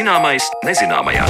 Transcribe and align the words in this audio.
Zināmais 0.00 0.46
nezināmajā. 0.64 1.26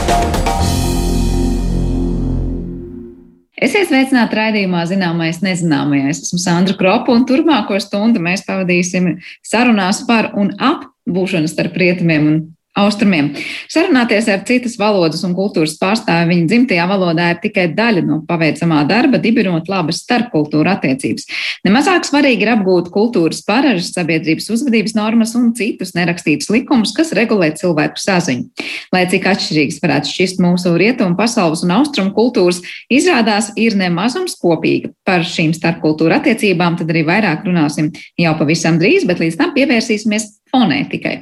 Esiet 3.58 3.88
sveicināti 3.88 4.36
raidījumā 4.38 4.84
Zināmais 4.86 5.40
nezināmais. 5.42 6.20
Esmu 6.22 6.38
Sandra 6.38 6.76
Kropa 6.78 7.10
un 7.10 7.24
turpmāko 7.26 7.80
stundu 7.82 8.22
mēs 8.22 8.44
pavadīsim 8.46 9.16
sarunās 9.42 10.04
par 10.06 10.30
un 10.38 10.52
ap 10.62 10.86
būšanu 11.10 11.50
starp 11.50 11.74
rietumiem 11.82 12.28
un 12.30 12.38
austrumiem. 12.78 13.32
Sarunāties 13.70 14.28
ar 14.30 14.44
citas 14.46 14.76
valodas 14.78 15.24
un 15.26 15.34
kultūras 15.34 15.74
pārstāvi 15.80 16.30
viņa 16.30 16.46
dzimtajā 16.50 16.86
valodā 16.90 17.30
ir 17.32 17.40
tikai 17.42 17.66
daļa 17.74 18.04
no 18.06 18.20
paveicamā 18.28 18.84
darba, 18.88 19.18
dibinot 19.22 19.68
labas 19.70 20.02
starpkultūra 20.04 20.76
attiecības. 20.78 21.26
Nemazāk 21.66 22.06
svarīgi 22.06 22.46
ir 22.46 22.52
apgūt 22.54 22.92
kultūras 22.94 23.42
paražas, 23.46 23.90
sabiedrības 23.96 24.50
uzvedības 24.54 24.94
normas 24.98 25.34
un 25.38 25.50
citus 25.58 25.94
nerakstītus 25.98 26.50
likumus, 26.54 26.94
kas 26.96 27.12
regulē 27.16 27.50
cilvēku 27.58 28.00
saziņu. 28.00 28.66
Lai 28.94 29.04
cik 29.10 29.26
atšķirīgas 29.32 29.82
varētu 29.82 30.14
šķist 30.14 30.42
mūsu 30.44 30.74
rietumu 30.80 31.18
pasaules 31.18 31.64
un 31.66 31.74
austrumu 31.80 32.14
kultūras, 32.16 32.62
izrādās 32.92 33.50
ir 33.60 33.76
nemazums 33.78 34.38
kopīga. 34.40 34.94
Par 35.06 35.26
šīm 35.26 35.52
starpkultūra 35.58 36.20
attiecībām 36.22 36.78
tad 36.78 36.94
arī 36.94 37.02
vairāk 37.08 37.44
runāsim 37.48 37.90
jau 38.20 38.36
pavisam 38.38 38.78
drīz, 38.80 39.08
bet 39.10 39.22
līdz 39.22 39.40
tam 39.42 39.56
pievērsīsimies 39.58 40.30
fonētikai. 40.54 41.18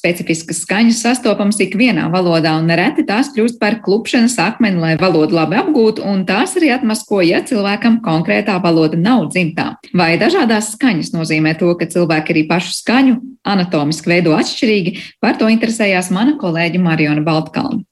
Specifiskas 0.00 0.62
skaņas 0.64 1.02
sastopamas 1.04 1.58
ikvienā 1.60 2.06
valodā, 2.08 2.54
un 2.56 2.70
nereti 2.70 3.02
tās 3.04 3.28
kļūst 3.34 3.58
par 3.60 3.76
klupšanas 3.84 4.38
akmeni, 4.40 4.80
lai 4.80 4.94
valodu 5.00 5.36
labi 5.36 5.58
apgūtu, 5.60 6.06
un 6.08 6.22
tās 6.28 6.54
arī 6.56 6.70
atmasko, 6.72 7.18
ja 7.26 7.42
cilvēkam 7.44 7.98
konkrētā 8.00 8.56
valoda 8.64 8.96
nav 8.96 9.26
dzimtā. 9.28 9.74
Vai 9.92 10.14
dažādās 10.22 10.72
skaņas 10.78 11.12
nozīmē 11.12 11.52
to, 11.60 11.74
ka 11.76 11.90
cilvēki 11.92 12.32
arī 12.32 12.46
pašu 12.48 12.72
skaņu 12.78 13.20
anatomiski 13.44 14.14
veido 14.14 14.32
atšķirīgi, 14.38 14.96
par 15.20 15.36
to 15.36 15.52
interesējās 15.52 16.08
mana 16.16 16.38
kolēģa 16.40 16.80
Mariona 16.80 17.26
Baltkalna. 17.26 17.84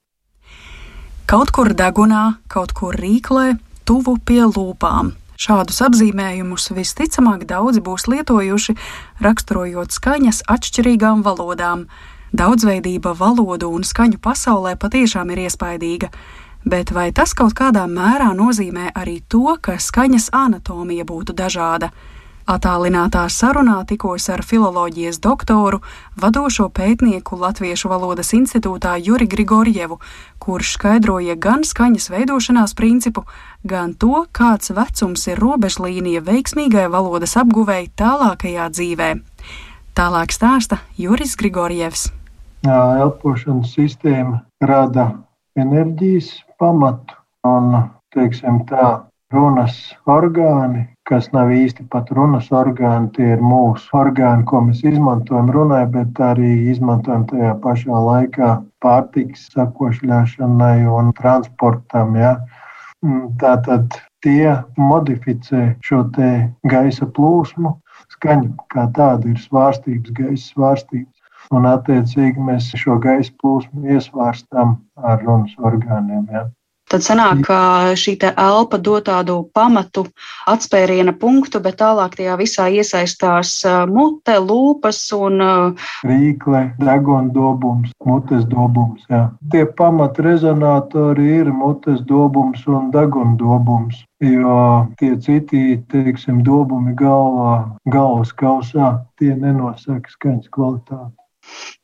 Kaut 1.28 1.52
kur 1.52 1.75
degunā, 1.77 2.38
kaut 2.48 2.72
kur 2.72 2.97
rīklē, 2.97 3.58
tuvu 3.84 4.16
pie 4.25 4.47
lūpām. 4.48 5.12
Šādus 5.39 5.77
apzīmējumus 5.86 6.64
visticamāk 6.75 7.44
daudzi 7.47 7.78
būs 7.86 8.08
lietojuši, 8.11 8.72
raksturojot 9.22 9.94
skaņas 9.94 10.41
atšķirīgām 10.50 11.22
valodām. 11.22 11.84
Daudzveidība 12.34 13.12
valodu 13.14 13.69
un 13.70 13.86
skaņu 13.86 14.19
pasaulē 14.19 14.75
patiešām 14.83 15.31
ir 15.31 15.44
iespaidīga, 15.44 16.11
bet 16.66 16.91
vai 16.91 17.12
tas 17.14 17.36
kaut 17.39 17.55
kādā 17.55 17.86
mērā 17.86 18.33
nozīmē 18.34 18.91
arī 18.98 19.20
to, 19.31 19.55
ka 19.62 19.78
skaņas 19.78 20.33
anatomija 20.34 21.06
būtu 21.06 21.39
dažāda? 21.39 21.92
Atālinātā 22.48 23.27
sarunā 23.28 23.82
tikos 23.84 24.24
ar 24.32 24.41
filoloģijas 24.41 25.18
doktoru, 25.20 25.82
vadošo 26.16 26.70
pētnieku 26.72 27.36
Latviešu 27.36 27.91
valodas 27.92 28.32
institūtā 28.32 28.94
Juri 29.04 29.27
Grigorjevu, 29.28 29.98
kurš 30.41 30.70
skaidroja 30.78 31.36
gan 31.36 31.66
skaņas 31.69 32.08
veidošanās 32.08 32.72
principu, 32.78 33.26
gan 33.69 33.92
to, 33.92 34.24
kāds 34.32 34.72
vecums 34.72 35.26
ir 35.28 35.42
robežlīnija 35.44 36.22
veiksmīgai 36.24 36.86
valodas 36.88 37.36
apguvēji 37.36 37.91
tālākajā 38.00 38.70
dzīvē. 38.72 39.10
Tālāk 39.92 40.32
stāsta 40.32 40.80
Juris 40.96 41.36
Grigorjevs. 41.36 42.06
Elpošanas 42.64 43.76
sistēma 43.76 44.41
rada 44.64 45.10
enerģijas 45.60 46.32
pamatu 46.56 47.12
un, 47.44 47.76
teiksim 48.16 48.64
tā, 48.72 49.04
runas 49.34 49.74
orgāni, 50.08 50.86
kas 51.08 51.28
nav 51.36 51.50
īsti 51.53 51.84
pat 51.92 52.10
runas 52.16 52.48
orgāni, 52.54 53.10
tie 53.16 53.34
ir 53.34 53.42
mūsu 53.44 53.91
orgāni, 54.00 54.47
ko 54.48 54.62
mēs 54.69 54.80
izmantojam 54.88 55.50
runai, 55.53 55.82
bet 55.92 56.20
arī 56.25 56.53
izmantojam 56.72 57.26
tajā 57.28 57.54
pašā 57.64 58.00
laikā 58.08 58.53
pārtiks 58.84 59.48
sakošļāšanai 59.53 60.88
un 61.00 61.12
transportam. 61.20 62.16
Ja? 62.16 62.38
Mm, 63.04 63.34
tātad 63.42 64.00
tie 64.25 64.56
modificē 64.80 65.74
šo 65.84 66.03
gaisa 66.72 67.12
plūsmu. 67.19 67.76
Skaņa 68.16 68.66
kā 68.72 68.88
tāda 68.97 69.28
ir 69.28 69.41
svārstības, 69.42 70.14
gaisa 70.16 70.54
svārstības. 70.54 71.14
Un, 71.53 71.64
attiecīgi, 71.69 72.41
mēs 72.44 72.72
šo 72.76 72.98
gaisa 73.00 73.32
plūsmu 73.42 73.92
iesvārstām 73.92 74.76
ar 75.04 75.20
runas 75.24 75.54
orgāniem. 75.60 76.26
Ja? 76.32 76.48
Tad 76.88 77.04
sanāk, 77.04 77.43
ka 77.44 77.59
šī 78.00 78.15
elpa 78.31 78.78
dod 78.81 79.04
tādu 79.09 79.34
pamatu 79.53 80.06
atspēriena 80.49 81.12
punktu, 81.21 81.60
bet 81.60 81.76
tālāk 81.82 82.16
tajā 82.16 82.37
visā 82.41 82.69
iesaistās 82.72 83.53
mute, 83.93 84.38
lūpas 84.41 85.00
un. 85.19 85.44
Rīkle, 86.09 86.62
deguna 86.81 87.28
dobums, 87.34 87.93
mutes 88.09 88.48
dobums. 88.48 89.04
Jā. 89.12 89.27
Tie 89.53 89.66
pamat 89.78 90.16
rezonatori 90.25 91.28
ir 91.43 91.53
mutes 91.53 92.00
dobums 92.09 92.65
un 92.66 92.88
deguna 92.94 93.37
dobums. 93.37 94.00
Jo 94.25 94.88
tie 94.98 95.12
citi, 95.22 95.78
teiksim, 95.93 96.41
dobumi 96.43 96.97
galvā, 96.98 97.69
galvas 97.93 98.32
kausā, 98.32 98.97
tie 99.21 99.37
nenosaka 99.37 100.10
skaņas 100.16 100.48
kvalitāti. 100.56 101.15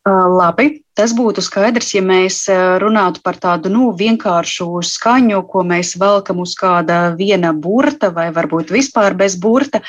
Labi, 0.05 0.83
tas 0.93 1.15
būtu 1.17 1.41
skaidrs, 1.41 1.95
ja 1.97 2.03
mēs 2.05 2.43
runātu 2.83 3.23
par 3.25 3.39
tādu 3.41 3.71
nu, 3.73 3.87
vienkāršu 3.97 4.67
skaņu, 4.85 5.41
ko 5.49 5.63
mēs 5.65 5.95
velkam 6.01 6.43
uz 6.45 6.53
kāda 6.61 6.99
viena 7.17 7.55
burta, 7.57 8.11
vai 8.13 8.29
varbūt 8.37 8.75
vispār 8.75 9.17
bez 9.17 9.39
burta, 9.41 9.81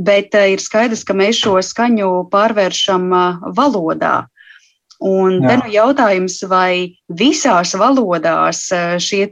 bet 0.00 0.32
ir 0.32 0.64
skaidrs, 0.64 1.04
ka 1.04 1.12
mēs 1.12 1.42
šo 1.44 1.58
skaņu 1.60 2.30
pārvēršam 2.32 3.12
valodā. 3.60 4.16
Un 4.98 5.36
Jā. 5.38 5.46
te 5.46 5.56
nu 5.60 5.70
jautājums, 5.70 6.40
vai 6.50 6.98
visās 7.06 7.74
valodās 7.78 8.64
šie 8.98 9.28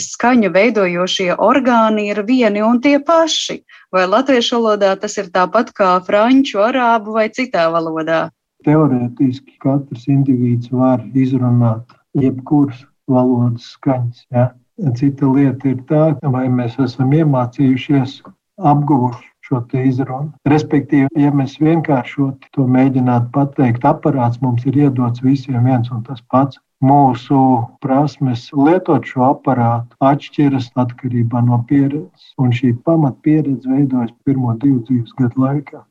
skaņu 0.00 0.50
veidojošie 0.54 1.34
orgāni 1.36 2.06
ir 2.14 2.22
vieni 2.24 2.62
un 2.64 2.80
tie 2.80 2.96
paši? 2.96 3.58
Vai 3.92 4.06
latviešu 4.08 4.56
valodā 4.56 4.94
tas 4.96 5.18
ir 5.20 5.28
tāpat 5.34 5.74
kā 5.76 5.98
franču, 6.06 6.62
arābu 6.64 7.18
vai 7.18 7.28
citā 7.28 7.68
valodā? 7.68 8.30
Teorētiski 8.66 9.58
katrs 9.62 10.08
indivīds 10.10 10.72
var 10.72 11.02
izrunāt 11.14 11.94
jebkuras 12.18 12.84
valodas 13.10 13.72
skaņas. 13.76 14.26
Ja? 14.34 14.50
Cita 14.98 15.28
lieta 15.28 15.68
ir 15.74 15.82
tā, 15.90 16.04
vai 16.34 16.46
mēs 16.50 16.78
esam 16.82 17.12
iemācījušies, 17.14 18.22
apguvuši 18.58 19.28
šo 19.42 19.60
izrunu. 19.84 20.32
Respektīvi, 20.48 21.08
ja 21.18 21.30
mēs 21.34 21.58
vienkāršot 21.60 22.48
to 22.56 22.66
mēģinātu 22.66 23.30
pateikt, 23.34 23.84
aparāts 23.84 24.40
mums 24.42 24.64
ir 24.66 24.78
iedots 24.86 25.22
visiem 25.22 25.64
viens 25.66 25.90
un 25.90 26.02
tas 26.06 26.22
pats. 26.30 26.60
Mūsu 26.82 27.38
prasmes 27.78 28.48
lietot 28.58 29.06
šo 29.06 29.28
aparātu 29.28 29.94
atšķiras 30.02 30.72
atkarībā 30.82 31.44
no 31.46 31.60
pieredzes, 31.68 32.32
un 32.42 32.50
šī 32.50 32.72
pamatpieredze 32.86 33.70
veidojas 33.70 34.10
pirmo 34.26 34.56
divu 34.58 34.80
dzīves 34.88 35.14
gadu 35.20 35.44
laikā. 35.44 35.84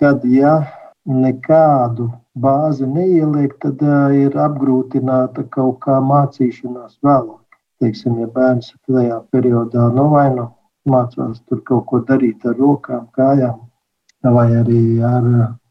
Kad 0.00 0.24
ja 0.24 0.54
nekādu 1.08 2.10
bāzi 2.36 2.86
neieliek, 2.86 3.54
tad 3.62 3.82
uh, 3.82 4.10
ir 4.14 4.36
apgrūtināta 4.36 5.46
kaut 5.54 5.80
kā 5.84 6.00
mācīšanās 6.04 6.98
vēlāk. 7.04 7.38
Teiksim, 7.80 8.18
ja 8.20 8.28
bērns 8.28 8.74
tajā 8.86 9.22
periodā 9.32 9.88
nu, 9.94 10.10
vai 10.12 10.28
nu 10.34 10.50
mācās 10.88 11.40
tur 11.48 11.62
kaut 11.64 11.86
ko 11.88 12.02
darīt 12.04 12.44
ar 12.44 12.58
rokām, 12.60 13.08
kājām, 13.16 13.56
vai 14.36 14.46
arī 14.60 15.00
ar, 15.04 15.26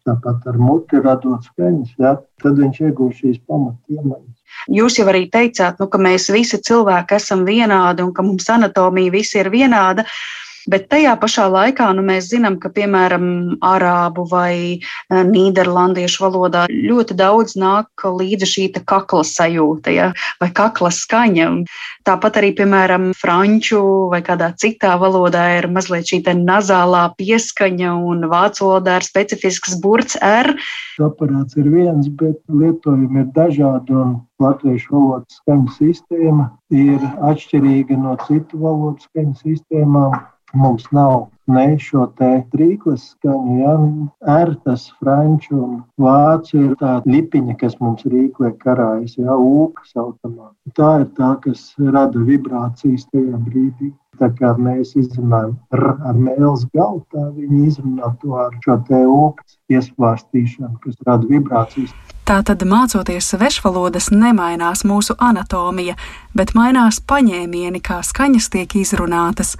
tāpat 0.07 0.47
ar 0.49 0.57
muti 0.57 1.01
radot 1.03 1.45
skaņas, 1.45 1.93
ja, 2.01 2.15
tad 2.41 2.57
viņš 2.57 2.81
iegūst 2.87 3.21
šīs 3.21 3.39
pamatiemaņas. 3.45 4.35
Jūs 4.73 4.97
jau 4.97 5.05
arī 5.11 5.27
teicāt, 5.29 5.77
nu, 5.77 5.85
ka 5.85 6.01
mēs 6.01 6.29
visi 6.33 6.57
cilvēki 6.57 7.19
esam 7.19 7.45
vienādi 7.45 8.05
un 8.05 8.13
ka 8.13 8.25
mums 8.25 8.49
anatomija 8.49 9.13
visi 9.13 9.37
ir 9.43 9.51
vienāda. 9.53 10.05
Uh, 10.05 10.48
Bet 10.69 10.85
tajā 10.91 11.15
pašā 11.17 11.47
laikā 11.49 11.87
nu, 11.97 12.03
mēs 12.05 12.29
zinām, 12.29 12.59
ka 12.61 12.69
piemēram 12.73 13.25
arābu 13.65 14.25
vai 14.29 14.53
e, 14.77 14.79
nīderlandiešu 15.09 16.21
valodā 16.25 16.65
ļoti 16.69 17.17
daudz 17.17 17.55
nāk 17.57 18.05
līdzi 18.05 18.49
šī 18.53 18.65
kakla 18.89 19.23
sajūta 19.25 19.93
ja, 19.95 20.11
vai 20.41 20.51
kakla 20.53 20.91
skaņa. 20.93 21.49
Tāpat 22.05 22.39
arī, 22.41 22.51
piemēram, 22.59 23.09
franču 23.17 23.81
vai 24.13 24.21
kādā 24.25 24.51
citā 24.61 24.93
valodā 25.01 25.45
ir 25.57 25.69
mazliet 25.73 26.11
šī 26.11 26.21
nazālā 26.37 27.07
pieskaņa, 27.17 27.95
un 28.11 28.29
vācu 28.29 28.67
valodā 28.67 28.99
ir 28.99 29.07
specifisks 29.07 29.77
burts 29.81 30.19
R. 30.21 30.53
Aparāts 31.01 31.57
ir 31.57 31.69
viens, 31.73 32.09
bet 32.21 32.37
lietojumi 32.49 33.25
ir 33.25 33.29
dažādi. 33.35 33.95
Latviešu 34.39 34.93
valodas 34.93 35.41
skaņu 35.41 35.73
sistēma 35.75 36.45
ir 36.71 37.01
atšķirīga 37.27 37.97
no 37.99 38.13
citu 38.27 38.61
valodu 38.61 39.03
skaņu 39.03 39.35
sistēmām. 39.41 40.13
Mums 40.53 40.87
nav 40.91 41.27
ne 41.49 41.77
šo 41.81 42.07
te 42.17 42.29
trīklas 42.53 43.03
skaņu, 43.13 43.55
ja 43.61 43.75
R, 44.33 44.53
tas 44.65 44.87
franču 44.97 45.59
un 45.61 45.75
vācu 46.01 46.57
ir 46.57 46.75
tā 46.81 46.95
lipiņa, 47.05 47.55
kas 47.61 47.77
mums 47.81 48.05
rīklē 48.09 48.55
karājas, 48.63 49.17
ja 49.21 49.37
ūka 49.37 49.85
saucamā. 49.91 50.51
Tā 50.77 50.91
ir 51.03 51.09
tā, 51.17 51.31
kas 51.43 51.71
rada 51.79 52.21
vibrācijas 52.31 53.05
tajā 53.13 53.41
brīdī. 53.45 53.93
Tā 54.19 54.27
kā 54.35 54.51
mēs 54.59 54.97
izrunājam 54.99 55.53
ar, 55.71 55.83
ar 56.09 56.17
mēlus 56.19 56.65
galu, 56.75 56.99
tā 57.13 57.29
viņi 57.37 57.67
izrunā 57.69 58.09
to 58.19 58.33
ar 58.35 58.55
šo 58.65 58.75
te 58.89 58.99
ūkas 59.07 59.59
iesvārstīšanu, 59.71 60.75
kas 60.83 60.97
rada 61.07 61.29
vibrācijas. 61.29 61.93
Tātad, 62.27 62.65
mācoties 62.67 63.31
svešvalodas, 63.31 64.11
nemainās 64.11 64.83
mūsu 64.85 65.15
anatomija, 65.17 65.95
bet 66.35 66.51
mainās 66.57 66.99
paņēmieni, 67.09 67.79
kā 67.81 68.03
skaņas 68.05 68.51
tiek 68.53 68.75
izrunātas. 68.81 69.55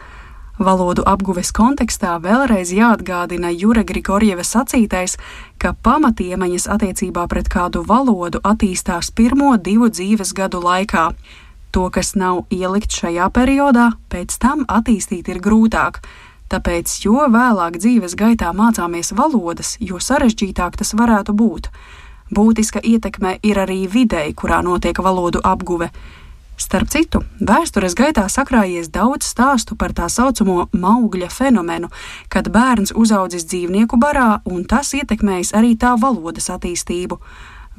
Valodu 0.59 1.05
apguves 1.07 1.53
kontekstā 1.55 2.17
vēlreiz 2.19 2.73
jāatgādina 2.75 3.47
Jure 3.55 3.85
Grigorjeva 3.87 4.43
sacītais, 4.43 5.13
ka 5.55 5.71
pamatiemaņas 5.71 6.65
attiecībā 6.73 7.23
pret 7.31 7.47
kādu 7.47 7.85
valodu 7.87 8.41
attīstās 8.43 9.07
pirmo 9.15 9.53
divu 9.55 9.87
dzīves 9.87 10.33
gadu 10.35 10.59
laikā. 10.65 11.05
To, 11.71 11.85
kas 11.87 12.11
nav 12.19 12.43
ielikt 12.51 12.91
šajā 12.91 13.29
periodā, 13.31 13.93
pēc 14.11 14.35
tam 14.43 14.67
attīstīt 14.67 15.31
ir 15.31 15.39
grūtāk. 15.39 16.01
Tāpēc, 16.51 16.91
jo 17.05 17.23
vēlāk 17.31 17.79
dzīves 17.79 18.19
gaitā 18.19 18.51
mācāmies 18.51 19.13
valodas, 19.15 19.77
jo 19.79 19.95
sarežģītāk 20.03 20.75
tas 20.81 20.91
varētu 20.91 21.39
būt. 21.39 21.71
Būtiska 22.35 22.83
ietekme 22.83 23.37
ir 23.47 23.63
arī 23.63 23.85
videi, 23.87 24.33
kurā 24.35 24.59
notiek 24.65 24.99
valodu 24.99 25.39
apguve. 25.39 25.93
Starp 26.59 26.89
citu, 26.91 27.21
vēstures 27.39 27.93
gaitā 27.95 28.25
sakrājies 28.27 28.89
daudz 28.91 29.29
stāstu 29.31 29.77
par 29.79 29.93
tā 29.95 30.09
saucamo 30.11 30.65
maugļa 30.75 31.29
fenomenu, 31.31 31.87
kad 32.27 32.49
bērns 32.51 32.91
uzaudzis 32.99 33.45
dzīvnieku 33.47 33.95
barā 33.95 34.41
un 34.43 34.65
tas 34.67 34.91
ietekmējis 34.97 35.53
arī 35.55 35.77
tā 35.79 35.93
valodas 36.01 36.49
attīstību. 36.51 37.15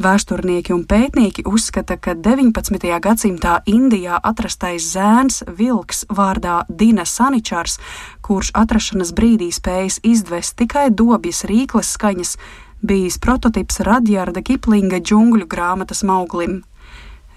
Vēsturnieki 0.00 0.72
un 0.72 0.86
pētnieki 0.88 1.44
uzskata, 1.44 1.98
ka 2.00 2.14
19. 2.16 2.88
gadsimtā 3.04 3.58
Indijā 3.68 4.16
atrastais 4.16 4.86
zēns 4.94 5.42
vilks 5.44 6.06
vārdā 6.08 6.62
Dina 6.72 7.04
Saničars, 7.04 7.76
kurš 8.24 8.54
atrašanās 8.56 9.12
brīdī 9.12 9.50
spējas 9.52 10.00
izdvest 10.00 10.56
tikai 10.56 10.88
dobjas 10.88 11.44
rīkles 11.44 11.92
skaņas, 11.98 12.32
bijis 12.80 13.20
prototyps 13.20 13.84
Radjarda 13.84 14.40
Kiplinga 14.40 15.04
džungļu 15.04 15.44
grāmatas 15.52 16.00
mauglim. 16.00 16.62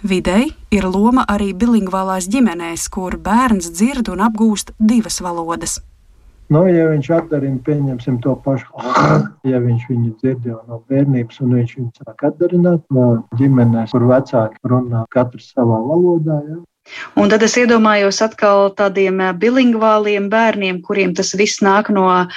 Videi 0.03 0.49
ir 0.75 0.83
loma 0.83 1.23
arī 1.31 1.53
bilingvālās 1.55 2.25
ģimenēs, 2.27 2.89
kur 2.91 3.15
bērns 3.23 3.69
dzird 3.71 4.09
un 4.11 4.19
apgūst 4.25 4.73
divas 4.75 5.21
valodas. 5.23 5.77
Nu, 6.51 6.65
ja 6.67 6.89
viņš 6.89 7.07
atdarina, 7.15 7.61
pieņemsim 7.63 8.17
to 8.25 8.33
pašu, 8.43 8.83
ja 9.47 9.61
viņš 9.63 9.85
viņu 9.87 10.11
dzird 10.19 10.49
jau 10.49 10.59
no 10.67 10.81
bērnības, 10.91 11.39
un 11.45 11.55
viņš 11.55 11.71
viņu 11.77 12.03
sāk 12.03 12.25
atdarināt 12.27 12.83
no 12.91 13.05
ģimenēs, 13.39 13.95
kur 13.95 14.03
vecāki 14.11 14.59
runā 14.73 15.05
katrs 15.15 15.53
savā 15.55 15.79
valodā, 15.87 16.41
ja, 16.49 16.59
Un 17.15 17.29
tad 17.31 17.43
es 17.45 17.53
iedomājos 17.57 18.19
atkal 18.25 18.67
tādiem 18.75 19.21
bilingvāliem 19.39 20.25
bērniem, 20.31 20.81
kuriem 20.83 21.13
tas 21.15 21.31
viss 21.39 21.61
nāk 21.63 21.87
no 21.93 22.05
uh, 22.09 22.27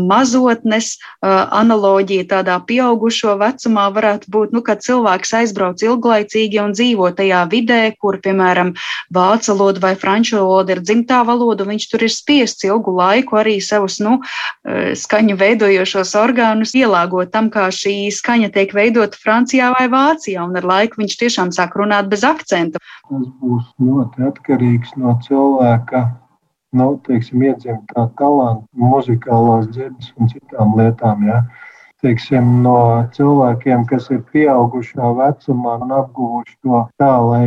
mazotnes. 0.00 0.94
Uh, 1.20 1.44
analoģija 1.60 2.28
tādā 2.30 2.56
pieaugušo 2.68 3.34
vecumā 3.40 3.84
varētu 3.94 4.30
būt, 4.32 4.54
nu, 4.56 4.62
kad 4.64 4.80
cilvēks 4.86 5.34
aizbrauc 5.40 5.82
ilglaicīgi 5.84 6.62
un 6.62 6.72
dzīvo 6.76 7.10
tajā 7.18 7.42
vidē, 7.52 7.80
kur, 8.00 8.18
piemēram, 8.24 8.72
vācu 9.14 9.52
valoda 9.52 9.84
vai 9.84 9.92
franču 10.00 10.40
valoda 10.40 10.76
ir 10.76 10.82
dzimtā 10.84 11.20
valoda, 11.28 11.66
un 11.66 11.74
viņš 11.74 11.88
tur 11.92 12.06
ir 12.06 12.14
spiests 12.14 12.64
ilgu 12.64 12.94
laiku 12.96 13.40
arī 13.42 13.58
savus, 13.64 13.98
nu, 14.04 14.16
skaņu 15.04 15.36
veidojošos 15.40 16.14
orgānus 16.22 16.74
ielāgot 16.78 17.34
tam, 17.34 17.50
kā 17.52 17.68
šī 17.74 18.08
skaņa 18.14 18.52
tiek 18.54 18.72
veidota 18.76 19.20
Francijā 19.20 19.74
vai 19.76 19.86
Vācijā, 19.92 20.46
un 20.46 20.56
ar 20.56 20.70
laiku 20.72 21.02
viņš 21.02 21.20
tiešām 21.20 21.54
sāk 21.54 21.76
runāt 21.78 22.08
bez 22.12 22.24
akcenta. 22.26 22.80
Tas 23.04 23.30
būs 23.42 23.73
ļoti 23.82 24.28
atkarīgs 24.28 24.94
no 25.00 25.16
cilvēka 25.24 26.04
nu, 26.74 26.88
teiksim, 27.06 27.44
iedzimtā 27.46 28.08
talanta, 28.18 28.66
muzikālās 28.78 29.68
dzirdes 29.70 30.10
un 30.18 30.30
citām 30.32 30.74
lietām. 30.78 31.24
Ja. 31.28 31.44
Teiksim, 32.04 32.60
no 32.66 32.76
cilvēkiem, 33.16 33.86
kas 33.88 34.10
ir 34.12 34.20
pieaugušā 34.34 35.08
vecumā 35.20 35.78
un 35.86 35.94
apguvuši 36.02 36.56
to 36.66 36.82
tā, 37.00 37.14
lai 37.30 37.46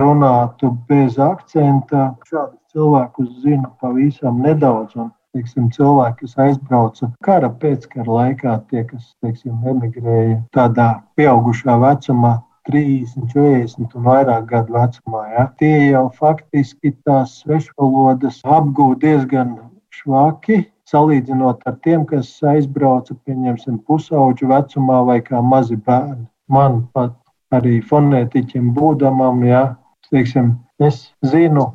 runātu 0.00 0.72
bez 0.88 1.18
akcenta, 1.20 2.14
šādus 2.30 2.56
cilvēkus 2.72 3.34
zinu 3.44 3.68
pavisam 3.82 4.40
nedaudz. 4.46 4.96
Un, 4.96 5.12
teiksim, 5.36 5.68
cilvēki, 5.74 6.24
kas 6.24 6.38
aizbrauca 6.46 7.10
kara 7.26 7.50
pēckara 7.60 8.08
laikā, 8.08 8.54
tie, 8.70 8.86
kas 8.88 9.10
teiksim, 9.20 9.58
emigrēja 9.74 10.38
tādā 10.56 10.88
pieaugušā 11.18 11.76
vecumā, 11.82 12.38
30, 12.68 13.28
40 13.32 13.96
un 13.98 14.06
vairāk 14.06 14.48
gadu 14.52 14.76
vecumā. 14.76 15.22
Ja? 15.32 15.44
Tie 15.60 15.90
jau 15.90 16.06
faktiski 16.14 16.92
tās 17.08 17.40
svešvalodas 17.42 18.42
apgūst 18.44 19.00
diezgan 19.04 19.56
švaki. 19.94 20.66
Salīdzinot 20.88 21.66
ar 21.68 21.74
tiem, 21.84 22.06
kas 22.08 22.30
aizbrauca, 22.48 23.16
pieņemsim, 23.28 23.82
pusauģu 23.88 24.48
vecumā 24.48 25.02
vai 25.08 25.18
kā 25.24 25.42
mazi 25.44 25.76
bērni. 25.76 26.24
Man 26.48 26.86
pat 26.96 27.12
arī 27.52 27.82
fonētiķim 27.84 28.72
būdamam, 28.76 29.42
ja, 29.44 29.62
teiksim, 30.08 30.54
es 30.80 31.10
zinu, 31.24 31.66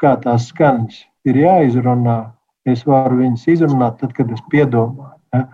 kā 0.00 0.18
tās 0.20 0.50
skaņas 0.52 1.00
ir 1.28 1.40
jāizrunā. 1.44 2.18
Es 2.68 2.84
varu 2.86 3.22
viņas 3.22 3.48
izrunāt 3.56 3.98
tad, 4.02 4.12
kad 4.14 4.30
es 4.30 4.42
piedomāju. 4.52 5.16
Ja. 5.34 5.46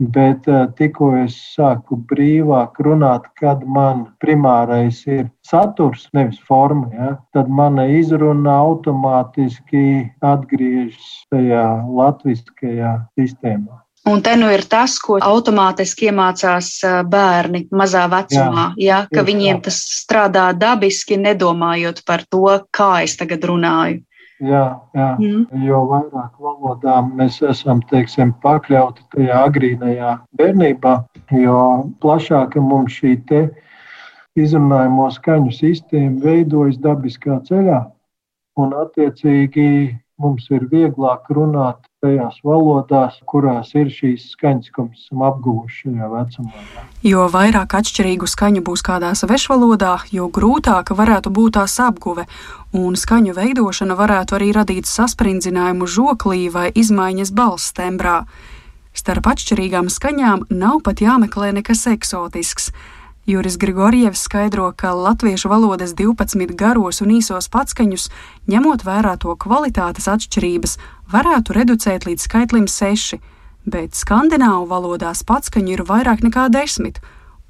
Bet 0.00 0.46
eh, 0.48 0.62
tikko 0.78 1.10
es 1.20 1.34
sāku 1.52 1.98
brīvāk 2.08 2.78
runāt, 2.86 3.26
kad 3.36 3.66
man 3.68 4.06
primārais 4.24 5.02
ir 5.04 5.26
saturs, 5.44 6.06
nevis 6.16 6.38
forma, 6.48 6.88
ja, 6.96 7.10
tad 7.36 7.52
mana 7.52 7.84
izruna 7.84 8.54
automātiski 8.62 10.08
atgriežas 10.24 11.12
tajā 11.28 11.66
latviskajā 11.84 12.96
sistēmā. 13.20 13.76
Un 14.08 14.22
te 14.24 14.32
nu 14.40 14.48
ir 14.48 14.64
tas, 14.64 14.94
ko 15.04 15.18
automātiski 15.20 16.08
iemācās 16.08 16.70
eh, 16.88 17.00
bērni 17.04 17.66
mazā 17.68 18.06
vecumā. 18.08 18.70
Jā, 18.80 19.02
ja, 19.04 19.06
ka 19.12 19.26
viņiem 19.26 19.60
tas 19.68 19.82
strādā 20.00 20.48
dabiski, 20.56 21.20
nedomājot 21.20 22.00
par 22.08 22.24
to, 22.24 22.46
kā 22.72 23.02
es 23.04 23.20
tagad 23.20 23.44
runāju. 23.52 24.00
Jā, 24.40 24.64
jā. 24.96 25.08
Mm. 25.20 25.64
jo 25.66 25.82
vairāk 25.90 26.38
valodām 26.40 27.10
mēs 27.18 27.42
esam 27.44 27.82
teiksim, 27.90 28.32
pakļauti 28.40 29.04
tajā 29.12 29.42
agrīnajā 29.50 30.14
bērnībā, 30.40 30.94
jo 31.42 31.58
plašāka 32.00 32.62
mums 32.64 32.96
šī 32.96 33.18
izrunājamo 34.40 35.10
skaņu 35.12 35.52
sistēma 35.52 36.24
veidojas 36.24 36.78
dabiskā 36.80 37.40
ceļā. 37.50 37.82
Un, 38.60 38.72
attiecīgi, 38.80 39.68
mums 40.20 40.48
ir 40.54 40.66
vieglāk 40.72 41.28
runāt 41.36 41.89
tajās 42.00 42.38
valodās, 42.44 43.18
kurās 43.28 43.72
ir 43.76 43.90
šīs 43.92 44.30
skaņas, 44.34 44.70
ko 44.74 44.86
mēs 44.88 45.04
esam 45.04 45.24
apguvuši 45.28 45.82
šajā 45.84 46.08
vecumā. 46.14 46.62
Jo 47.04 47.26
vairāk 47.32 47.76
atšķirīgu 47.80 48.28
skaņu 48.30 48.62
būs 48.64 48.84
kādā 48.86 49.12
svešvalodā, 49.18 49.96
jo 50.14 50.28
grūtāka 50.32 50.96
varētu 50.96 51.32
būt 51.36 51.58
tās 51.58 51.76
apguve, 51.84 52.26
un 52.76 52.96
skaņu 52.96 53.36
veidošana 53.36 53.96
varētu 53.98 54.38
arī 54.38 54.52
radīt 54.56 54.88
sasprindzinājumu 54.88 55.88
žoklī 55.88 56.48
vai 56.52 56.70
izmaiņas 56.72 57.34
balss 57.36 57.76
tembrā. 57.76 58.22
Starp 58.96 59.28
atšķirīgām 59.30 59.92
skaņām 59.92 60.48
nav 60.50 60.80
pat 60.84 61.04
jāmeklē 61.04 61.52
nekas 61.60 61.86
eksotisks. 61.92 62.72
Juris 63.30 63.56
Grigorjevs 63.58 64.24
skaidro, 64.26 64.72
ka 64.76 64.90
latviešu 64.90 65.48
valodas 65.48 65.92
12 65.94 66.56
garos 66.58 66.98
un 67.04 67.12
īsos 67.14 67.46
patskaņus, 67.54 68.08
ņemot 68.50 68.82
vērā 68.82 69.12
to 69.22 69.36
kvalitātes 69.38 70.08
atšķirības, 70.10 70.72
varētu 71.12 71.54
reducēt 71.54 72.08
līdz 72.08 72.24
skaitlim 72.26 72.64
6, 72.66 73.20
bet 73.70 73.94
skandināvu 73.94 74.66
valodās 74.72 75.22
patskaņu 75.28 75.76
ir 75.76 75.82
vairāk 75.86 76.24
nekā 76.26 76.48
10, 76.50 76.98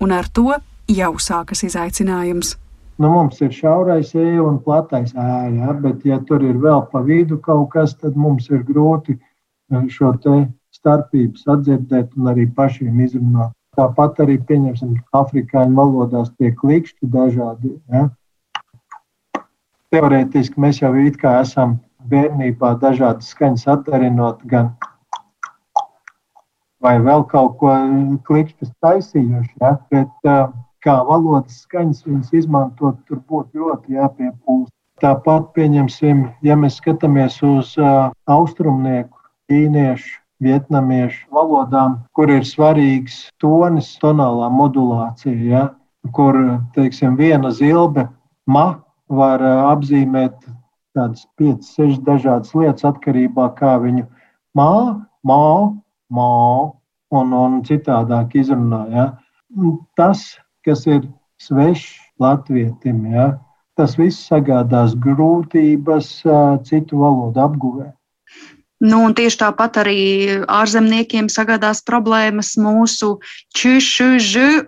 un 0.05 0.13
ar 0.13 0.29
to 0.29 0.59
jau 1.01 1.13
sākas 1.17 1.65
izaicinājums. 1.65 2.59
Nu, 3.01 3.09
mums 3.15 3.41
ir 3.41 3.55
šaurais 3.57 4.11
eja 4.13 4.43
un 4.45 4.59
platais 4.61 5.15
ēja, 5.17 5.73
bet, 5.81 6.05
ja 6.05 6.19
tur 6.29 6.45
ir 6.45 6.59
vēl 6.61 6.85
pa 6.93 7.01
vidu 7.07 7.39
kaut 7.41 7.71
kas, 7.73 7.97
tad 7.97 8.21
mums 8.21 8.51
ir 8.53 8.67
grūti 8.69 9.17
eh, 9.17 9.89
šo 9.89 10.13
starpību 10.77 11.41
sadzirdēt 11.41 12.21
un 12.21 12.29
arī 12.35 12.45
pašiem 12.53 13.01
izrunāt. 13.07 13.57
Tāpat 13.81 14.19
arī, 14.21 14.35
pieņemsim, 14.45 14.97
afrikāņu 15.17 15.77
valodās 15.79 16.29
tie 16.37 16.51
klikšķi 16.53 17.07
dažādi. 17.15 17.71
Ja? 17.89 18.09
Teorētiski 19.95 20.61
mēs 20.61 20.83
jau 20.83 20.91
it 21.01 21.17
kā 21.23 21.39
esam 21.41 21.79
bērnībā 22.11 22.75
dažādas 22.83 23.31
skaņas 23.33 23.65
atdarinot, 23.73 24.43
gan 24.51 24.75
vai 26.85 26.99
vēl 27.01 27.25
kaut 27.33 27.57
ko 27.63 27.73
klikšķus 28.29 28.75
taisījuši. 28.85 29.55
Ja? 29.65 29.73
Bet, 29.89 30.31
kā 30.85 30.99
valodas 31.09 31.63
skaņas 31.65 32.05
viņas 32.05 32.37
izmantot, 32.43 33.01
tur 33.09 33.25
būtu 33.29 33.65
ļoti 33.65 33.97
jāpiepūst. 33.97 34.73
Tāpat, 35.01 35.55
pieņemsim, 35.57 36.27
ja 36.45 36.57
mēs 36.61 36.77
skatāmies 36.77 37.39
uz 37.45 37.73
uh, 37.81 38.11
austrumnieku 38.29 39.17
ķīniešu, 39.49 40.19
vietnamiešu 40.41 41.27
valodām, 41.35 41.99
kur 42.17 42.31
ir 42.33 42.47
svarīgs 42.47 43.29
tonis, 43.43 43.93
tonālā 44.03 44.49
modulācija, 44.53 45.37
ja, 45.53 45.65
kur 46.17 46.37
teiksim, 46.75 47.17
viena 47.21 47.53
zilbe 47.53 48.09
ma 48.49 48.81
var 49.11 49.43
apzīmēt 49.45 50.39
tādas 50.97 51.27
5, 51.39 51.67
6 51.77 52.03
dažādas 52.07 52.55
lietas 52.57 52.87
atkarībā 52.89 53.51
no 53.51 53.55
kā 53.59 53.77
viņu 53.83 54.07
mā, 54.59 54.73
mā, 55.27 55.45
mā 56.11 56.33
un, 57.11 57.33
un 57.35 57.61
citādāk 57.67 58.35
izrunā. 58.39 58.83
Ja. 58.95 59.07
Tas, 59.99 60.25
kas 60.67 60.87
ir 60.87 61.05
svešs 61.43 61.99
latvietim, 62.23 63.05
ja, 63.13 63.33
tas 63.79 63.97
viss 63.99 64.29
sagādās 64.29 64.97
grūtības 65.01 66.13
citu 66.69 67.01
valodu 67.01 67.43
apguvē. 67.47 67.91
Nu, 68.81 69.03
tieši 69.13 69.37
tāpat 69.43 69.77
arī 69.83 70.01
ārzemniekiem 70.49 71.29
sagādās 71.29 71.83
problēmas 71.85 72.55
mūsu 72.57 73.19
čūšu 73.53 74.09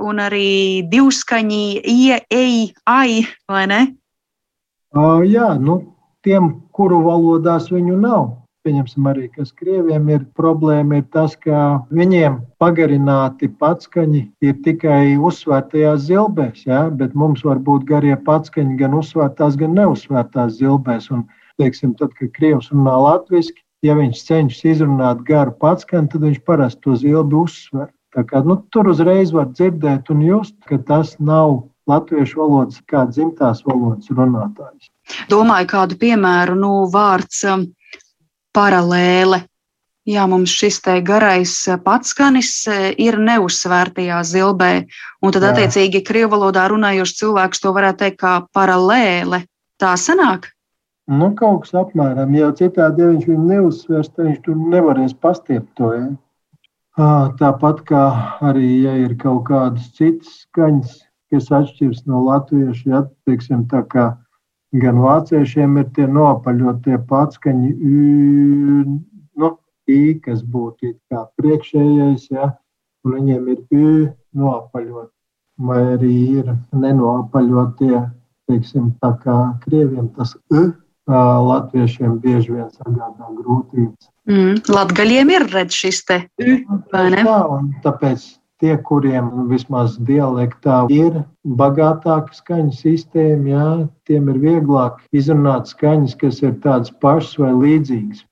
un 0.05 0.21
arī 0.21 0.85
divskaņi, 0.93 1.81
ie, 1.81 2.21
ej, 2.29 2.75
ai, 2.85 3.25
vai 3.49 3.65
ne? 3.73 3.81
Uh, 4.93 5.25
jā, 5.25 5.55
nu, 5.57 5.79
tiem, 6.21 6.53
kuru 6.77 7.01
valodās 7.07 7.71
viņu 7.73 7.97
nav. 8.05 8.29
Pieņemsim 8.63 9.07
arī, 9.11 9.25
kas 9.33 9.49
krieviem 9.57 10.05
ir 10.13 10.27
problēma, 10.39 11.01
ir 11.01 11.07
tas, 11.11 11.33
ka 11.35 11.81
viņiem 11.91 12.37
pagarināti 12.63 13.49
patskaņi 13.59 14.21
ir 14.45 14.61
tikai 14.63 15.17
uzsvērtajās 15.17 16.05
zilbēs, 16.05 16.67
ja? 16.69 16.85
bet 16.93 17.17
mums 17.19 17.43
var 17.49 17.59
būt 17.59 17.89
garie 17.89 18.15
patskaņi 18.29 18.77
gan 18.79 18.95
uzsvērtās, 19.01 19.57
gan 19.59 19.75
neuzsvērtās 19.81 20.61
zilbēs. 20.61 21.09
Un, 21.17 21.25
teiksim, 21.59 21.97
tad, 21.99 22.15
kad 22.21 22.31
krievs 22.37 22.71
runā 22.71 22.95
latviešu, 23.09 23.57
ja 23.83 23.97
viņš 23.99 24.23
cenšas 24.29 24.65
izrunāt 24.77 25.25
garu 25.27 25.55
patskani, 25.59 26.11
tad 26.13 26.25
viņš 26.27 26.41
parasti 26.47 26.83
to 26.87 26.97
zilbi 26.99 27.39
uzsver. 27.43 27.91
Tā 28.13 28.27
kā, 28.29 28.43
nu, 28.45 28.59
tur 28.75 28.91
uzreiz 28.93 29.33
var 29.33 29.49
dzirdēt 29.51 30.11
un 30.13 30.21
just, 30.27 30.57
ka 30.69 30.77
tas 30.89 31.15
nav 31.19 31.63
latviešu 31.89 32.43
valodas, 32.43 32.83
kā 32.87 33.07
dzimtās 33.09 33.63
valodas 33.67 34.11
runātājs. 34.13 34.91
Domāju, 35.33 35.71
kādu 35.73 35.97
piemēru, 35.99 36.55
nu, 36.59 36.73
vārds 36.93 37.41
um, 37.49 37.65
paralēle. 38.55 39.43
Jā, 40.07 40.27
mums 40.31 40.53
šis 40.53 40.81
te 40.85 40.99
garais 41.07 41.55
uh, 41.71 41.79
patskanis 41.83 42.53
uh, 42.71 42.91
ir 43.01 43.17
neuzsvērtajā 43.23 44.21
zilbē, 44.29 44.73
un 45.25 45.35
tad, 45.35 45.49
attiecīgi, 45.55 46.05
krievu 46.07 46.37
valodā 46.37 46.69
runājošs 46.71 47.17
cilvēks 47.23 47.65
to 47.65 47.73
varētu 47.75 48.05
teikt 48.05 48.21
kā 48.23 48.39
paralēle. 48.55 49.47
Tā 49.81 49.97
sanāk? 49.99 50.52
Nu, 51.11 51.33
kaut 51.35 51.65
kas 51.65 51.73
apmēram, 51.75 52.35
jau 52.39 52.53
citādi, 52.55 53.03
ja 53.03 53.09
viņš 53.11 53.25
viņu 53.27 53.47
neuzsvers, 53.49 54.11
tad 54.15 54.29
viņš 54.29 54.43
tur 54.45 54.59
nevarēs 54.71 55.15
pastiept 55.19 55.73
to. 55.75 55.89
Ja? 55.97 56.05
Tāpat 57.41 57.81
kā 57.89 58.03
arī, 58.45 58.69
ja 58.85 58.93
ir 59.01 59.17
kaut 59.19 59.49
kādas 59.49 59.89
citas 59.97 60.31
skaņas, 60.45 61.01
kas 61.33 61.49
atšķiras 61.51 62.05
no 62.07 62.21
latviešu, 62.29 62.91
ja 62.93 63.01
teiksim, 63.27 63.65
tā 63.67 63.81
kā 63.91 64.13
gan 64.79 65.01
vāciešiem 65.03 65.81
ir 65.83 65.89
tie 65.97 66.07
nopaļotie 66.07 67.01
patskaņi, 67.09 67.73
nu, 69.43 69.51
i, 69.91 69.99
kas 70.23 70.45
būtu 70.45 70.93
kā 71.11 71.25
priekšējais, 71.41 72.29
ja, 72.31 72.53
un 73.03 73.17
viņiem 73.19 73.51
ir 73.57 73.65
ü 73.75 73.91
nopaļot, 74.39 75.11
vai 75.67 75.83
arī 75.97 76.15
ir 76.39 76.55
nenopaļotie, 76.71 78.05
teiksim, 78.47 78.93
tā 79.03 79.17
kā 79.25 79.41
krieviem 79.67 80.13
tas 80.15 80.37
ü 80.53 80.71
latviešiem 81.09 82.19
bieži 82.23 82.53
vien 82.53 82.69
sagādā 82.71 83.31
grūtības. 83.39 84.09
Mm, 84.31 84.63
Latgaļiem 84.71 85.31
ir 85.35 85.49
redz 85.51 85.75
šis 85.75 86.05
te 86.07 86.23
vai 86.93 87.11
ne? 87.11 87.25
Tā, 87.27 87.39
un 87.51 87.73
tāpēc 87.83 88.23
tie, 88.63 88.77
kuriem 88.79 89.49
vismaz 89.51 89.97
dialektā 89.99 90.87
ir 90.95 91.25
bagātāka 91.43 92.31
skaņu 92.37 92.73
sistēma, 92.79 93.49
jā, 93.51 93.69
tiem 94.07 94.31
ir 94.31 94.39
vieglāk 94.39 95.03
izrunāt 95.13 95.67
skaņas, 95.73 96.15
kas 96.21 96.43
ir 96.43 96.55
tādas 96.63 96.95
pašas 97.03 97.35
vai 97.43 97.51
līdzīgas. 97.51 98.23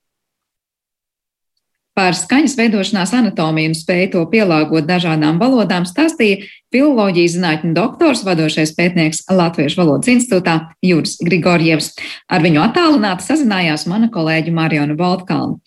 Par 1.91 2.15
skaņas 2.15 2.53
veidošanās 2.55 3.11
anatomiju 3.17 3.73
un 3.73 3.73
spēju 3.75 4.11
to 4.13 4.21
pielāgot 4.31 4.85
dažādām 4.87 5.41
valodām 5.41 5.83
stāstīja 5.83 6.45
filoloģijas 6.71 7.35
zinātņu 7.35 7.73
doktors, 7.75 8.23
vadošais 8.23 8.71
pētnieks 8.77 9.25
Latviešu 9.27 9.81
valodas 9.81 10.07
institūtā 10.13 10.55
Juris 10.87 11.17
Grigorjevs. 11.19 11.91
Ar 12.31 12.45
viņu 12.45 12.63
attālināti 12.63 13.27
sazinājās 13.27 13.83
mana 13.91 14.07
kolēģa 14.13 14.55
Mariona 14.55 14.95
Baltkalna. 14.95 15.59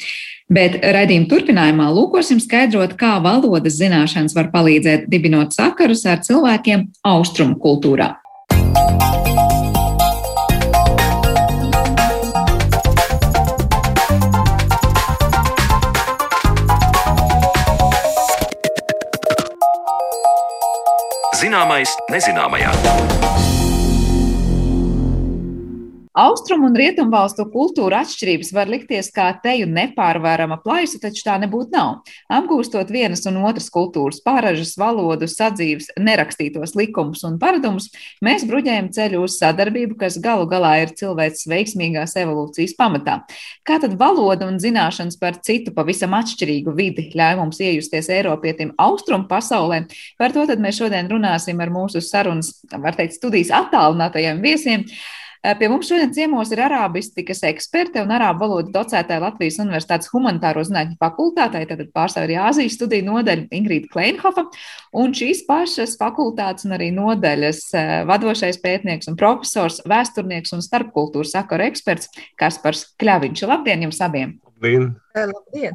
Bet 0.48 0.80
raidījuma 0.80 1.28
turpinājumā 1.28 1.92
lūkosim 1.92 2.40
skaidrot, 2.40 2.96
kā 3.00 3.18
valodas 3.24 3.76
zināšanas 3.76 4.36
var 4.36 4.48
palīdzēt 4.52 5.10
dibinot 5.12 5.52
sakarus 5.56 6.06
ar 6.08 6.24
cilvēkiem 6.24 6.88
austrumu 7.04 7.60
kultūrā. 7.60 8.14
Zināmais 21.54 21.92
nezināmajā. 22.10 23.53
Austrumu 26.14 26.68
un 26.70 26.76
rietumvalstu 26.78 27.42
kultūra 27.50 28.04
atšķirības 28.04 28.52
var 28.54 28.68
likties 28.70 29.08
kā 29.10 29.32
teju 29.42 29.66
nepārvarama 29.66 30.60
plaisa, 30.62 31.00
taču 31.02 31.24
tā 31.26 31.34
nebūtu 31.42 31.74
nav. 31.74 32.04
Apgūstot 32.30 32.92
vienas 32.94 33.24
un 33.26 33.40
otras 33.42 33.66
kultūras 33.74 34.20
pāražas, 34.22 34.76
valodu, 34.78 35.26
sadzīves, 35.26 35.88
nerakstītos 35.98 36.76
likumus 36.78 37.24
un 37.26 37.40
paradumus, 37.42 37.88
mēs 38.22 38.44
bruģējam 38.46 38.92
ceļu 38.94 39.24
uz 39.26 39.40
sadarbību, 39.40 39.96
kas 40.04 40.20
galu 40.22 40.46
galā 40.52 40.76
ir 40.84 40.92
cilvēks 40.94 41.48
veiksmīgās 41.50 42.14
evolūcijas 42.22 42.76
pamatā. 42.78 43.16
Kā 43.66 43.80
tad 43.82 43.98
valoda 43.98 44.46
un 44.46 44.62
zināšanas 44.62 45.18
par 45.18 45.40
citu 45.42 45.74
pavisam 45.74 46.14
atšķirīgu 46.14 46.76
vidi 46.78 47.08
ļauj 47.18 47.40
mums 47.42 47.58
iejusties 47.58 48.12
Eiropietim 48.20 48.70
austrumu 48.78 49.26
pasaulē? 49.26 49.82
Par 50.22 50.30
to 50.30 50.46
mēs 50.62 50.78
šodien 50.78 51.10
runāsim 51.10 51.58
ar 51.58 51.74
mūsu 51.74 51.98
sarunas, 52.06 52.54
var 52.70 52.94
teikt, 52.94 53.18
studijas 53.18 53.50
attālinātajiem 53.64 54.38
viesiem. 54.46 54.86
Pie 55.44 55.68
mums 55.68 55.90
šodien 55.90 56.08
ciemos 56.16 56.48
ir 56.54 56.60
arābistikas 56.64 57.42
eksperte 57.44 58.00
un 58.00 58.12
arābu 58.16 58.46
valodu 58.46 58.70
docētāja 58.72 59.20
Latvijas 59.20 59.58
Universitātes 59.60 60.08
humanitāro 60.08 60.62
zinātņu 60.64 60.96
fakultātē, 61.02 61.60
tad 61.68 61.82
pārstāv 61.92 62.24
arī 62.24 62.38
Āzijas 62.40 62.78
studiju 62.78 63.04
nodaļa 63.10 63.50
Ingrīda 63.58 63.90
Kleinhofa, 63.92 64.46
un 64.96 65.12
šīs 65.12 65.42
pašas 65.44 65.98
fakultātes 66.00 66.64
un 66.64 66.72
arī 66.78 66.88
nodaļas 66.96 67.60
vadošais 68.08 68.56
pētnieks 68.64 69.12
un 69.12 69.20
profesors, 69.20 69.82
vēsturnieks 69.84 70.56
un 70.56 70.64
starpkultūras 70.64 71.36
sakaru 71.36 71.68
eksperts 71.68 72.08
Kaspars 72.40 72.86
Kļaviņš. 72.96 73.44
Labdien 73.52 73.84
jums 73.84 74.00
abiem! 74.00 74.38
Labdien! 74.64 74.94
Labdien! 75.14 75.74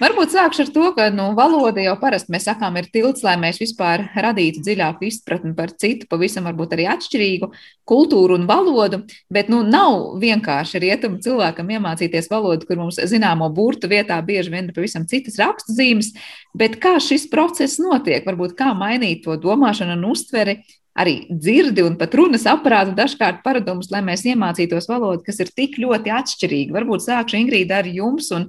Varbūt 0.00 0.32
sākšu 0.32 0.62
ar 0.64 0.70
to, 0.72 0.84
ka 0.96 1.08
nu, 1.12 1.26
valoda 1.36 1.82
jau 1.84 1.92
parasti 2.00 2.32
mēs 2.32 2.46
sakām 2.48 2.78
ir 2.80 2.88
tilts, 2.92 3.20
lai 3.26 3.34
mēs 3.40 3.60
vispār 3.60 4.06
radītu 4.16 4.62
dziļāku 4.64 5.04
izpratni 5.10 5.52
par 5.58 5.74
citu, 5.76 6.08
pavisam 6.08 6.48
varbūt 6.48 6.72
arī 6.72 6.86
atšķirīgu 6.88 7.50
kultūru 7.90 8.38
un 8.40 8.48
valodu, 8.48 9.02
bet 9.28 9.52
nu, 9.52 9.60
nav 9.66 10.16
vienkārši 10.22 10.80
rietumu 10.86 11.20
cilvēkam 11.20 11.68
iemācīties 11.76 12.30
valodu, 12.32 12.64
kur 12.64 12.80
mums 12.80 13.02
zināmo 13.12 13.50
burtu 13.52 13.90
vietā 13.92 14.16
bieži 14.24 14.54
vien 14.54 14.70
ir 14.70 14.76
pavisam 14.76 15.04
citas 15.10 15.36
rakstzīmes, 15.42 16.14
bet 16.56 16.80
kā 16.80 16.96
šis 16.96 17.28
process 17.28 17.76
notiek, 17.82 18.24
varbūt 18.24 18.56
kā 18.56 18.72
mainīt 18.72 19.26
to 19.26 19.36
domāšanu 19.36 19.98
un 20.00 20.12
uztveri, 20.14 20.62
arī 21.00 21.14
dzirdi 21.30 21.84
un 21.86 21.96
pat 22.00 22.14
runas 22.18 22.44
aparātu 22.50 22.94
dažkārt 22.98 23.40
paradumus, 23.44 23.90
lai 23.92 24.02
mēs 24.06 24.24
iemācītos 24.28 24.88
valodu, 24.90 25.24
kas 25.26 25.40
ir 25.42 25.52
tik 25.56 25.78
ļoti 25.80 26.12
atšķirīga. 26.18 26.76
Varbūt 26.76 27.06
sākšu 27.06 27.40
Ingrīda 27.40 27.80
ar 27.80 27.90
jums 27.90 28.30
un, 28.36 28.48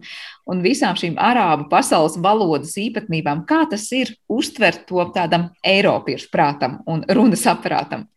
un 0.51 0.63
visām 0.65 0.97
šīm 0.99 1.17
arābu 1.21 1.69
pasaules 1.71 2.19
valodas 2.21 2.75
īpatnībām. 2.81 3.45
Kā 3.49 3.63
tas 3.71 3.87
ir 3.95 4.15
uztvert 4.31 4.85
to 4.89 5.03
tādam 5.15 5.49
eiropiešu 5.63 6.31
prātam 6.33 6.81
un 6.89 7.05
runas 7.09 7.47
aparātam? 7.49 8.07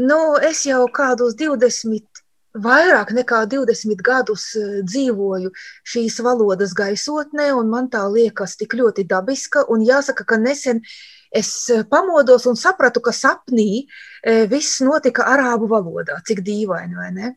Nu, 0.00 0.38
es 0.40 0.64
jau 0.66 0.84
kādus 0.92 1.36
20 1.36 2.24
vairāk 2.56 3.12
nekā 3.16 3.42
20 3.52 4.00
gadus 4.04 4.48
eh, 4.56 4.80
dzīvoju 4.86 5.52
šīs 5.86 6.20
valodas 6.24 6.74
gaisotnē, 6.76 7.50
un 7.56 7.68
man 7.72 7.90
tā 7.92 8.06
liekas 8.08 8.56
tik 8.60 8.76
ļoti 8.78 9.06
dabiska. 9.08 9.66
Un 9.72 9.84
jāsaka, 9.86 10.24
ka 10.24 10.40
nesen 10.40 10.82
es 11.30 11.70
eh, 11.70 11.84
pamodos 11.84 12.46
un 12.46 12.56
sapratu, 12.56 13.00
ka 13.00 13.12
sapnī 13.12 13.86
eh, 14.22 14.46
viss 14.50 14.80
notika 14.84 15.26
arābu 15.32 15.68
valodā. 15.70 16.20
Cik 16.26 16.42
dīvaini, 16.46 16.96
vai 16.96 17.10
ne? 17.14 17.32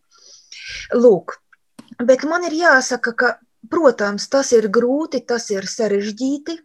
Lūk, 0.94 1.38
bet 2.06 2.26
man 2.30 2.46
ir 2.48 2.58
jāsaka, 2.60 3.14
ka, 3.18 3.36
protams, 3.70 4.30
tas 4.30 4.52
ir 4.56 4.70
grūti, 4.70 5.24
tas 5.28 5.50
ir 5.52 5.68
sarežģīti, 5.68 6.58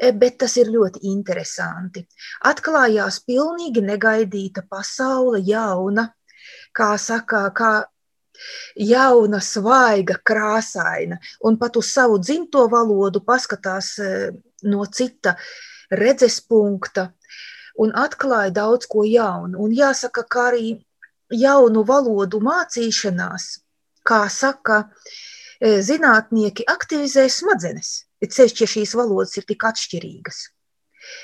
eh, 0.00 0.12
bet 0.12 0.38
tas 0.42 0.56
ir 0.56 0.72
ļoti 0.72 1.04
interesanti. 1.12 2.06
Atklājās 2.44 3.20
pilnīgi 3.26 3.84
negaidīta 3.84 4.64
pasaule, 4.68 5.42
jauna, 5.44 6.08
kā 6.76 6.96
saka, 6.98 7.50
kā 7.56 7.74
jauna, 8.76 9.40
svaiga, 9.40 10.18
krāsaina, 10.20 11.16
un 11.48 11.56
pat 11.56 11.76
uz 11.80 11.88
savu 11.88 12.18
dzimto 12.20 12.66
valodu 12.68 13.22
paskatās 13.24 13.94
no 14.68 14.84
cita 14.92 15.32
redzes 15.90 16.40
punkta 16.40 17.10
un 17.82 17.92
atklāja 17.92 18.52
daudz 18.56 18.88
ko 18.90 19.04
jaunu. 19.04 19.60
Un 19.62 19.74
jāsaka, 19.76 20.24
ka 20.28 20.48
arī 20.50 20.74
jaunu 21.32 21.84
valodu 21.86 22.40
mācīšanās, 22.40 23.48
kā 24.06 24.26
saka, 24.32 24.84
zinātnieki 25.60 26.66
aktivizē 26.68 27.26
smadzenes, 27.32 28.06
ceļš, 28.22 28.60
ja 28.60 28.68
šīs 28.70 28.94
valodas 28.98 29.36
ir 29.38 29.46
tik 29.48 29.64
atšķirīgas. 29.64 30.42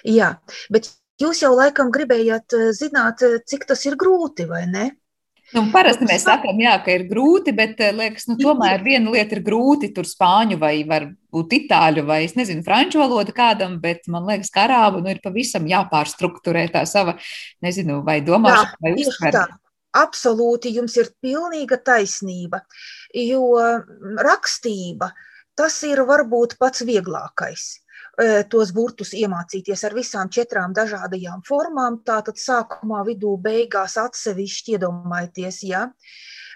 Jā, 0.09 0.35
bet 0.73 0.89
jūs 1.21 1.43
jau 1.43 1.53
laikam 1.57 1.91
gribējāt 1.95 2.57
zināt, 2.77 3.25
cik 3.47 3.67
tas 3.69 3.85
ir 3.87 3.97
grūti, 4.01 4.47
vai 4.49 4.67
ne? 4.71 4.91
Nu, 5.53 5.67
parasti 5.73 6.07
mēs 6.09 6.25
sakām, 6.25 6.61
jā, 6.63 6.73
ka 6.85 6.95
ir 6.95 7.05
grūti, 7.11 7.53
bet 7.57 7.81
eh, 7.85 7.93
liekas, 7.97 8.25
nu, 8.31 8.39
tomēr 8.41 8.81
viena 8.85 9.13
lieta 9.13 9.37
ir 9.37 9.43
grūti 9.45 9.91
tur 9.93 10.09
spāņu 10.09 10.57
vai 10.61 10.75
varbūt 10.89 11.57
itāļu 11.59 12.07
vai, 12.09 12.23
es 12.27 12.37
nezinu, 12.39 12.65
franču 12.65 13.03
valoda 13.03 13.35
kādam, 13.37 13.77
bet 13.83 14.09
man 14.13 14.25
liekas, 14.29 14.53
ka 14.53 14.65
arābu 14.65 15.03
nu, 15.05 15.13
ir 15.13 15.21
pavisam 15.25 15.69
jāpārstruktūrē 15.69 16.65
tā 16.73 16.87
sava, 16.89 17.19
nezinu, 17.65 18.01
vai 18.07 18.21
domāšana 18.25 18.81
vai 18.81 18.95
uztvere. 18.97 19.45
Absolūti, 19.93 20.73
jums 20.73 20.97
ir 20.97 21.11
pilnīga 21.21 21.77
taisnība, 21.85 22.63
jo 23.13 23.45
rakstība 24.25 25.11
tas 25.59 25.77
ir 25.85 26.01
varbūt 26.09 26.57
pats 26.57 26.81
vieglākais 26.89 27.67
tos 28.53 28.73
burtus 28.77 29.15
iemācīties 29.17 29.85
ar 29.89 29.95
visām 29.97 30.29
četrām 30.29 30.75
dažādajām 30.77 31.41
formām. 31.49 32.03
Tātad 32.05 32.37
sākumā, 32.37 33.01
vidū, 33.09 33.39
beigās 33.41 33.97
atsevišķi 34.01 34.77
iedomājieties, 34.77 35.63
ja 35.71 35.89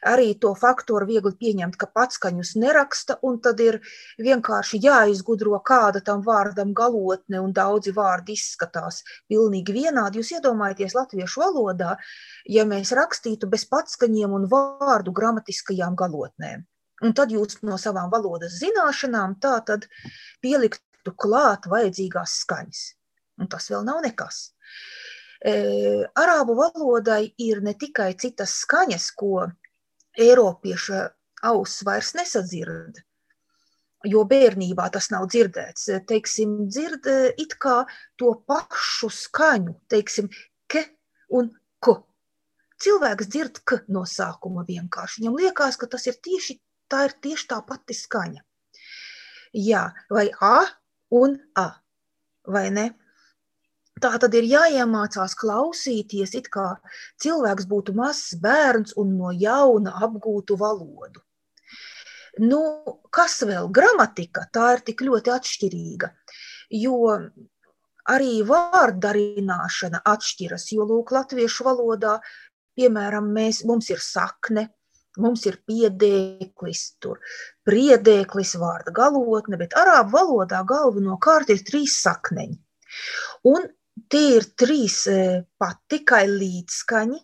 arī 0.06 0.34
to 0.38 0.52
faktoru 0.54 1.06
viegli 1.08 1.32
pieņemt, 1.40 1.76
ka 1.80 1.88
patskaņus 1.88 2.52
neraksta, 2.60 3.16
un 3.26 3.40
tad 3.40 3.60
ir 3.64 3.80
vienkārši 4.20 4.80
jāizgudro, 4.84 5.56
kāda 5.64 6.02
tam 6.04 6.22
vārdam 6.26 6.74
galotne, 6.76 7.40
un 7.40 7.52
daudzi 7.56 7.94
vārdi 7.96 8.36
izskatās 8.36 9.02
pilnīgi 9.30 9.72
vienādi. 9.72 10.20
Jūs 10.20 10.36
iedomājaties 10.36 10.94
latviešu 10.98 11.42
valodā, 11.42 11.96
ja 12.44 12.66
mēs 12.68 12.92
rakstītu 12.92 13.48
bez 13.50 13.66
patskaņiem 13.72 14.36
un 14.36 14.48
vārdu 14.52 15.14
gramatiskajām 15.16 15.96
galotnēm. 15.96 16.66
Un 17.04 17.12
tad 17.12 17.32
jūs 17.32 17.58
no 17.66 17.76
savām 17.76 18.08
valodas 18.12 18.56
zināšanām 18.62 19.36
tā 19.40 19.58
tad 19.68 19.84
pielikt 20.40 20.80
liktu 21.06 21.14
klāt 21.14 21.66
vajadzīgās 21.66 22.42
skaņas. 22.42 22.94
Un 23.38 23.48
tas 23.48 23.70
vēl 23.70 23.84
nav 23.84 24.02
nekas. 24.02 24.52
E, 25.44 26.06
arābu 26.16 26.56
valodai 26.56 27.34
ir 27.38 27.62
ne 27.62 27.74
tikai 27.74 28.16
citas 28.18 28.62
skaņas, 28.62 29.10
ko 29.14 29.46
Eiropieša 30.16 31.10
auss 31.44 31.84
vairs 31.84 32.14
nesadzird, 32.16 33.02
jo 34.04 34.24
bērnībā 34.24 34.88
tas 34.90 35.10
nav 35.10 35.28
dzirdēts. 35.28 35.90
Teiksim, 36.08 36.68
dzird 36.68 37.06
it 37.36 37.58
kā 37.60 37.84
to 38.16 38.32
pašu 38.48 39.10
skaņu, 39.10 39.76
teiksim, 39.88 40.30
ke 40.66 40.86
un 41.28 41.52
ko. 41.78 42.06
Cilvēks 42.80 43.28
dzird 43.28 43.60
k 43.64 43.82
no 43.88 44.04
sākuma 44.04 44.64
vienkārši. 44.64 45.20
Viņam 45.20 45.36
liekas, 45.36 45.76
ka 45.76 45.86
tas 45.86 46.06
ir 46.06 46.16
tieši 46.16 46.58
tā, 46.88 47.06
ir 47.08 47.16
tieši 47.20 47.48
tā 47.52 47.60
pati 47.64 47.96
skaņa. 47.96 48.42
Jā, 49.56 49.92
vai 50.12 50.28
a 50.44 50.66
un 51.10 51.36
a. 51.58 51.68
Vai 52.46 52.70
ne? 52.70 52.86
Tā 53.96 54.12
tad 54.20 54.34
ir 54.36 54.44
jāiemācās 54.44 55.34
klausīties, 55.40 56.34
it 56.36 56.50
kā 56.52 56.66
cilvēks 57.22 57.64
būtu 57.70 57.94
mazs 57.96 58.34
bērns 58.42 58.92
un 59.00 59.14
no 59.16 59.30
jauna 59.32 59.94
apgūtu 60.04 60.58
valodu. 60.60 61.22
Nu, 62.44 62.60
kas 63.08 63.40
vēl? 63.48 63.70
Gramatika 63.72 64.44
tā 64.52 64.74
ir 64.76 64.82
tik 64.84 65.00
ļoti 65.08 65.32
atšķirīga, 65.32 66.10
jo 66.76 66.98
arī 68.12 68.42
vārdarināšana 68.46 70.02
atšķiras, 70.04 70.68
jo 70.76 70.84
lūk, 70.84 71.14
latviešu 71.16 71.64
valodā, 71.64 72.18
piemēram, 72.76 73.32
mēs, 73.32 73.64
mums 73.64 73.88
ir 73.90 74.04
sakne, 74.04 74.68
Mums 75.22 75.46
ir 75.48 75.56
piedēklis, 75.68 76.82
tur 77.00 77.20
priedēklis, 77.66 78.56
vārda 78.60 78.92
galotne, 78.94 79.58
bet 79.60 79.76
arābu 79.78 80.12
valodā 80.16 80.60
galvenokārt 80.68 81.52
ir 81.54 81.62
trīs 81.66 81.96
sakneņi. 82.04 82.58
Un 83.48 83.66
tie 84.12 84.36
ir 84.36 84.48
trīs 84.58 85.02
e, 85.10 85.18
pat 85.58 85.80
tikai 85.90 86.26
līdzskaņi, 86.30 87.20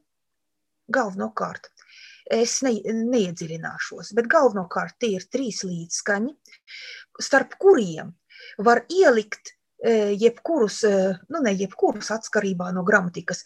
galvenokārt. 0.92 1.70
Es 2.32 2.60
ne, 2.64 2.74
neiedziļināšos, 3.12 4.14
bet 4.16 4.28
galvenokārt 4.32 4.96
tie 5.02 5.16
ir 5.18 5.26
trīs 5.28 5.60
līdzskaņi, 5.66 6.32
starp 7.20 7.58
kuriem 7.60 8.14
var 8.64 8.86
ielikt 8.88 9.52
e, 9.52 10.14
jebkurus, 10.16 10.82
e, 10.88 11.12
nu 11.28 11.44
ne 11.44 11.52
jebkurus 11.58 12.12
atkarībā 12.14 12.72
no 12.72 12.86
gramatikas, 12.88 13.44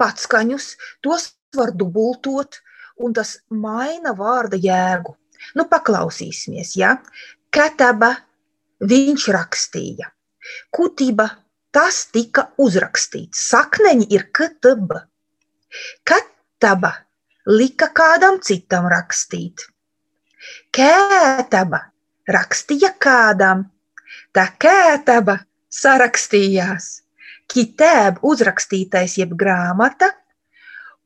patskaņus, 0.00 0.70
tos 1.04 1.28
var 1.56 1.72
dubultot, 1.74 2.60
un 3.02 3.14
tas 3.16 3.36
maina 3.50 4.14
vārda 4.16 4.58
jēgu. 4.60 5.14
Nu, 5.56 5.66
paklausīsimies, 5.70 6.74
ja? 6.80 6.96
Kataba 7.52 8.12
viņš 8.80 9.26
rakstīja. 9.36 10.10
Kutība 10.74 11.28
tas 11.74 12.06
tika 12.12 12.48
uzrakstīts. 12.62 13.42
Sakneņi 13.50 14.08
ir 14.16 14.28
ktb. 14.36 15.00
Kataba 16.06 16.92
lika 17.46 17.90
kādam 17.94 18.40
citam 18.44 18.88
rakstīt. 18.90 19.66
Kētaba 20.74 21.82
rakstīja 22.32 22.92
kādam. 23.02 23.66
Tā 24.32 24.46
kētaba 24.60 25.40
sarakstījās. 25.72 27.02
Kitēb 27.50 28.22
uzrakstītais 28.26 29.18
jeb 29.20 29.36
grāmata– 29.38 30.12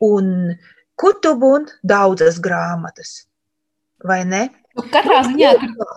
un 0.04 0.54
kutubun 1.00 1.68
daudzas 1.82 2.40
grāmatas. 2.42 3.24
Vai 4.04 4.22
ne? 4.24 4.48
Nu, 4.78 4.84
katrā 4.86 5.18
ziņā 5.26 5.50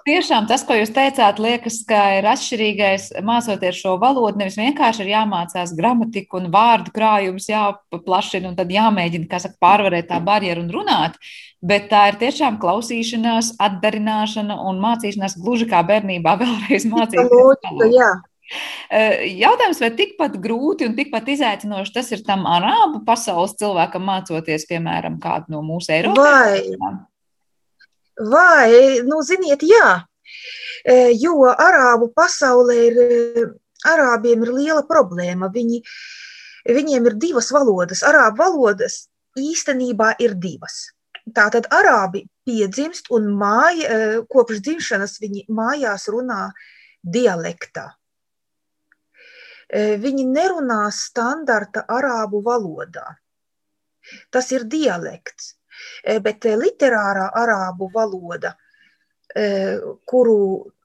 tiešām 0.08 0.48
tas, 0.50 0.64
ko 0.66 0.76
jūs 0.76 0.90
teicāt, 0.96 1.38
liekas, 1.40 1.78
ka 1.88 2.00
ir 2.18 2.26
atšķirīgais 2.32 3.12
mācoties 3.24 3.78
šo 3.80 3.94
valodu. 4.02 4.42
Nevis 4.42 4.58
vienkārši 4.58 5.06
ir 5.06 5.12
jāmācās 5.14 5.76
gramatika 5.78 6.40
un 6.40 6.50
vārdu 6.54 6.92
krājums, 6.96 7.48
jāpaplašina 7.52 8.50
un 8.50 8.58
tad 8.58 8.74
jāmēģina, 8.74 9.30
kā 9.30 9.40
saka, 9.44 9.60
pārvarēt 9.62 10.10
tā 10.10 10.20
barjeru 10.26 10.66
un 10.66 10.74
runāt. 10.74 11.22
Bet 11.64 11.88
tā 11.94 12.08
ir 12.12 12.20
tiešām 12.26 12.58
klausīšanās, 12.60 13.54
atdarināšana 13.62 14.58
un 14.68 14.82
mācīšanās 14.84 15.38
gluži 15.40 15.70
kā 15.70 15.86
bērnībā 15.88 16.36
vēlreiz 16.42 16.90
mācīties. 16.90 18.24
Jautājums, 19.44 19.80
vai 19.82 19.90
tikpat 19.98 20.38
grūti 20.44 20.88
un 20.88 20.96
tikpat 20.98 21.30
izaicinoši 21.34 21.94
tas 21.96 22.12
ir 22.14 22.24
tam 22.28 22.46
arābu 22.50 23.04
pasaules 23.08 23.56
cilvēkam 23.60 24.06
mācoties, 24.10 24.68
piemēram, 24.70 25.20
kādu 25.24 25.56
no 25.56 25.64
mūsu 25.66 25.94
Eiropas? 25.96 26.20
Vai, 26.20 27.00
vai, 28.20 29.04
nu, 29.08 29.22
ziniet, 29.26 29.64
jā, 29.66 30.04
jo 31.18 31.38
arābu 31.52 32.12
pasaulē 32.16 32.78
ir, 32.90 33.00
arābiem 33.88 34.44
ir 34.46 34.54
liela 34.54 34.84
problēma. 34.88 35.50
Viņi, 35.54 35.82
viņiem 36.70 37.10
ir 37.10 37.18
divas 37.20 37.52
valodas. 37.56 38.04
Arābu 38.06 38.44
valodas 38.44 39.08
īstenībā 39.40 40.14
ir 40.22 40.36
divas. 40.38 40.92
Tātad 41.34 41.70
arābi 41.72 42.26
piedzimst 42.44 43.08
un 43.16 43.30
māja, 43.40 44.24
kopš 44.30 44.60
dzimšanas 44.60 45.20
viņi 45.24 45.46
mājās 45.48 46.10
runā 46.12 46.50
dialektā. 47.04 47.94
Viņi 49.74 50.28
nerunā 50.30 50.86
standarta 50.94 51.86
arābu 51.90 52.44
valodā. 52.46 53.08
Tas 54.30 54.52
ir 54.52 54.68
dialekts, 54.70 55.56
bet 56.22 56.46
literārā 56.46 57.30
arābu 57.42 57.90
valoda, 57.94 58.54
kuru 60.06 60.38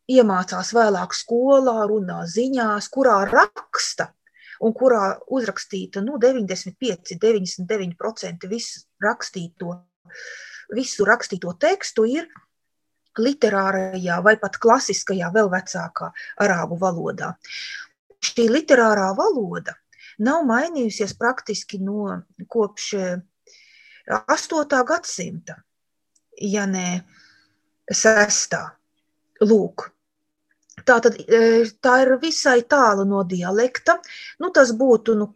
iemācās 0.08 0.72
vēlāk 0.72 1.12
skolā, 1.12 1.82
runā 1.90 2.22
ziņās, 2.32 2.88
kurā 2.94 3.18
raksta 3.28 4.08
un 4.64 4.72
kurā 4.74 5.18
uzrakstīta 5.36 6.00
nu, 6.02 6.16
95, 6.22 7.18
99% 7.20 8.48
visu 8.50 8.86
rakstīto, 9.04 9.74
visu 10.74 11.04
rakstīto 11.06 11.52
tekstu 11.60 12.06
ir 12.08 12.30
literārajā 13.18 14.16
vai 14.22 14.36
pat 14.38 14.56
klasiskajā, 14.62 15.28
vēl 15.34 15.50
vecākā 15.52 16.10
arābu 16.44 16.78
valodā 16.80 17.34
šī 18.24 18.48
literārā 18.50 19.12
valoda 19.16 19.76
nav 20.18 20.44
mainījusies 20.48 21.14
praktiski 21.18 21.78
no 21.82 22.18
kopš 22.50 22.90
8. 24.08 24.62
Eh, 24.64 24.84
gadsimta, 24.88 25.58
ja 26.40 26.66
ne 26.66 26.88
6. 27.92 28.58
Lūk. 29.44 29.90
Tā, 30.86 30.98
tad, 31.02 31.18
eh, 31.20 31.66
tā 31.82 31.94
ir 32.02 32.16
visai 32.22 32.62
tālu 32.62 33.04
no 33.06 33.22
dialekta. 33.24 33.98
Nu, 34.40 34.50
tas 34.50 34.72
būtu, 34.72 35.14
nu, 35.18 35.34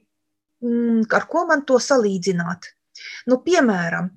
mm, 0.62 1.04
ar 1.12 1.26
ko 1.26 1.46
man 1.46 1.64
to 1.66 1.78
salīdzināt? 1.78 2.72
Nu, 3.26 3.38
piemēram, 3.42 4.10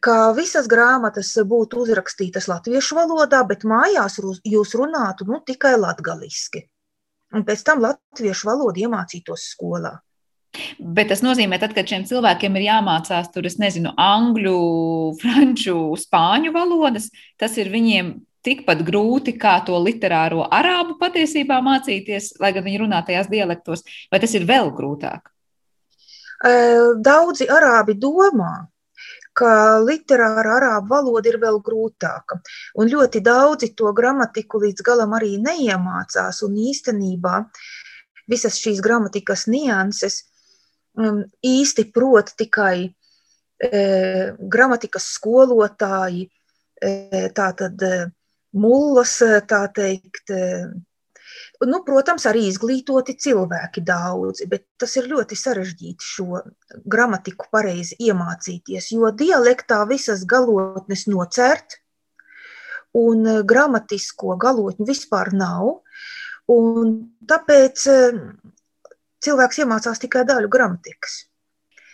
ka 0.00 0.32
visas 0.32 0.66
grāmatas 0.66 1.34
būtu 1.36 1.82
uzrakstītas 1.84 2.48
latviešu 2.48 2.96
valodā, 2.96 3.46
bet 3.46 3.62
mājās 3.62 4.18
jūs 4.44 4.74
runātu 4.78 5.26
nu, 5.26 5.42
tikai 5.46 5.76
latgaliski. 5.78 6.68
Un 7.32 7.44
pēc 7.48 7.62
tam 7.64 7.80
latviešu 7.84 8.48
valodu 8.50 8.84
iemācītos 8.84 9.46
skolā. 9.54 9.96
Bet 10.76 11.08
tas 11.08 11.22
nozīmē, 11.24 11.56
tad, 11.60 11.72
kad 11.72 11.88
šiem 11.88 12.04
cilvēkiem 12.08 12.58
ir 12.58 12.66
jāmācās 12.66 13.30
tur, 13.32 13.46
es 13.48 13.56
nezinu, 13.60 13.94
angļu, 13.96 14.58
franču, 15.22 15.76
spāņu 15.96 16.52
valodas, 16.52 17.08
tas 17.40 17.56
ir 17.56 17.72
viņiem 17.72 18.12
tikpat 18.44 18.82
grūti 18.84 19.32
kā 19.40 19.54
to 19.64 19.78
literāro 19.80 20.44
arābu 20.52 20.98
patiesībā 21.00 21.60
mācīties, 21.64 22.34
lai 22.42 22.52
gan 22.52 22.66
viņi 22.66 22.82
runā 22.82 23.00
tajās 23.06 23.30
dialektos, 23.32 23.86
vai 24.12 24.20
tas 24.20 24.34
ir 24.36 24.44
vēl 24.48 24.72
grūtāk? 24.76 25.30
Daudzi 27.06 27.46
arābi 27.46 27.94
domā, 28.02 28.66
ka 29.36 29.80
literāra 29.80 30.56
arābu 30.58 30.92
valoda 30.92 31.30
ir 31.30 31.38
vēl 31.42 31.60
grūtāka. 31.64 32.38
Un 32.78 32.90
ļoti 32.92 33.22
daudzi 33.24 33.72
to 33.76 33.92
gramatiku 33.96 34.60
līdz 34.62 34.84
galam 34.84 35.14
arī 35.16 35.36
neiemācās. 35.40 36.42
Un 36.46 36.58
īstenībā 36.68 37.38
visas 38.30 38.58
šīs 38.60 38.82
gramatikas 38.84 39.46
nianses 39.50 40.22
um, 40.96 41.22
īsti 41.42 41.88
prot 41.94 42.34
tikai 42.38 42.76
e, 42.86 43.82
gramatikas 44.36 45.08
skolotāji, 45.16 46.28
e, 46.82 46.92
tātad 47.34 47.82
e, 47.88 47.92
mullas, 48.52 49.16
tā 49.48 49.64
teikt, 49.74 50.32
nu, 51.68 51.82
protams, 51.86 52.24
arī 52.28 52.46
izglītoti 52.48 53.14
cilvēki 53.20 53.82
daudzi, 53.86 54.46
bet 54.50 54.64
tas 54.80 54.96
ir 54.98 55.08
ļoti 55.10 55.38
sarežģīti 55.38 56.08
šo 56.14 56.42
gramatiku 56.88 57.48
pareizi 57.52 57.98
iemācīties, 58.08 58.90
jo 58.96 59.12
dialektā 59.14 59.82
visas 59.90 60.24
galotnes 60.28 61.06
nocert, 61.10 61.78
un 62.96 63.24
gramatisko 63.48 64.36
galotņu 64.40 64.86
vispār 64.88 65.32
nav, 65.36 65.78
un 66.52 66.96
tāpēc 67.28 67.86
cilvēks 69.22 69.62
iemācās 69.64 70.02
tikai 70.02 70.26
daļu 70.28 70.50
gramatikas. 70.52 71.22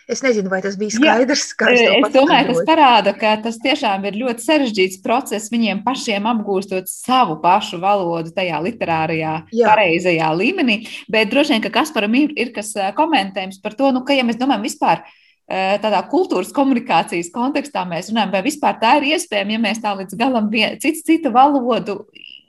Es 0.09 0.23
nezinu, 0.25 0.49
vai 0.49 0.57
tas 0.65 0.73
bija 0.79 0.95
skaidrs. 0.95 1.51
Jā, 1.53 1.91
es 1.99 2.13
domāju, 2.15 2.49
tas 2.49 2.63
parāda, 2.65 3.13
ka 3.13 3.35
tas 3.43 3.59
tiešām 3.61 4.07
ir 4.09 4.17
ļoti 4.17 4.41
sarežģīts 4.41 5.03
process 5.05 5.51
viņiem 5.53 5.83
pašiem 5.85 6.25
apgūstot 6.31 6.89
savu 6.89 7.37
pašu 7.43 7.77
valodu 7.83 8.33
tajā 8.33 8.57
literārajā, 8.65 9.35
Jā. 9.53 9.69
pareizajā 9.69 10.31
līmenī. 10.39 10.79
Bet 11.13 11.29
droši 11.29 11.53
vien, 11.53 11.63
ka 11.65 11.73
Kasparam 11.77 12.17
ir, 12.17 12.33
ir 12.41 12.49
kas 12.55 12.73
komentējums 12.97 13.61
par 13.61 13.77
to, 13.77 13.91
nu, 13.93 14.01
ka, 14.07 14.17
ja 14.17 14.25
mēs 14.25 14.41
domājam 14.41 14.65
vispār 14.65 15.05
tādā 15.49 16.01
kultūras 16.09 16.51
komunikācijas 16.53 17.31
kontekstā 17.33 17.85
mēs 17.89 18.11
runājam, 18.11 18.33
vai 18.33 18.43
vispār 18.45 18.81
tā 18.81 18.97
ir 18.99 19.11
iespējama, 19.15 19.55
ja 19.55 19.61
mēs 19.63 19.81
tā 19.81 19.93
līdz 19.97 20.17
galam 20.17 20.49
cits 20.81 21.05
citu 21.05 21.31
valodu 21.33 22.03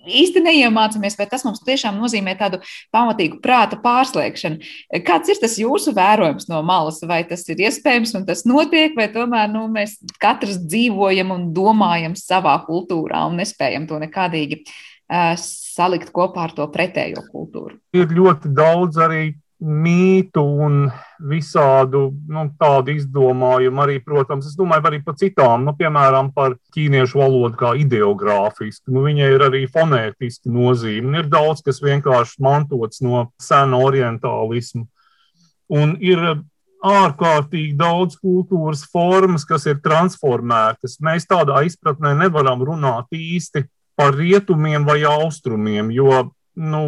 īsti 0.06 0.42
neiemācāmies, 0.44 1.16
vai 1.18 1.26
tas 1.30 1.44
mums 1.46 1.62
tiešām 1.66 1.98
nozīmē 2.00 2.36
tādu 2.38 2.60
pamatīgu 2.94 3.40
prāta 3.44 3.78
pārslēgšanu. 3.82 4.60
Kāds 5.06 5.32
ir 5.32 5.40
tas 5.42 5.56
jūsu 5.60 5.94
vērojums 5.96 6.48
no 6.50 6.62
malas? 6.66 7.00
Vai 7.06 7.22
tas 7.28 7.44
ir 7.52 7.60
iespējams 7.66 8.14
un 8.18 8.26
tas 8.28 8.44
notiek, 8.48 8.94
vai 8.96 9.10
tomēr 9.12 9.50
nu, 9.52 9.66
mēs 9.72 9.98
katrs 10.22 10.60
dzīvojam 10.64 11.34
un 11.34 11.50
domājam 11.56 12.16
savā 12.18 12.56
kultūrā 12.66 13.26
un 13.28 13.40
nespējam 13.40 13.88
to 13.90 14.00
nekādīgi 14.02 14.62
uh, 14.64 15.36
salikt 15.40 16.12
kopā 16.16 16.48
ar 16.48 16.56
to 16.56 16.66
pretējo 16.72 17.26
kultūru? 17.30 17.78
Ir 17.96 18.10
ļoti 18.16 18.52
daudz 18.56 19.00
arī 19.00 19.30
mītu 19.60 20.42
un 20.64 20.76
visādu 21.30 22.06
nu, 22.32 22.46
tādu 22.60 22.94
izdomājumu 22.96 23.82
arī, 23.84 23.98
protams, 24.04 24.48
es 24.48 24.56
domāju 24.56 24.88
arī 24.88 25.00
par 25.04 25.18
citām, 25.20 25.66
nu, 25.68 25.74
piemēram, 25.76 26.30
par 26.32 26.56
ķīniešu 26.74 27.20
valodu 27.20 27.60
kā 27.60 27.74
ideogrāfisku. 27.82 28.88
Nu, 28.94 29.04
viņai 29.04 29.28
ir 29.34 29.44
arī 29.50 29.66
fonētiski 29.68 30.52
nozīme. 30.52 31.20
Ir 31.20 31.28
daudz, 31.32 31.60
kas 31.66 31.82
vienkārši 31.84 32.40
mantots 32.44 33.04
no 33.04 33.26
sena 33.40 33.82
orientālismu. 33.84 34.86
Un 35.76 35.94
ir 36.00 36.24
ārkārtīgi 36.80 37.76
daudz 37.76 38.16
kultūras 38.20 38.86
formas, 38.88 39.44
kas 39.44 39.68
ir 39.68 39.82
transformētas. 39.84 40.96
Mēs 41.04 41.28
tādā 41.28 41.60
izpratnē 41.68 42.14
nevaram 42.16 42.64
runāt 42.64 43.12
īsti 43.12 43.66
par 44.00 44.16
rietumiem 44.16 44.86
vai 44.88 45.02
austrumiem, 45.04 45.92
jo 45.92 46.30
nu, 46.60 46.84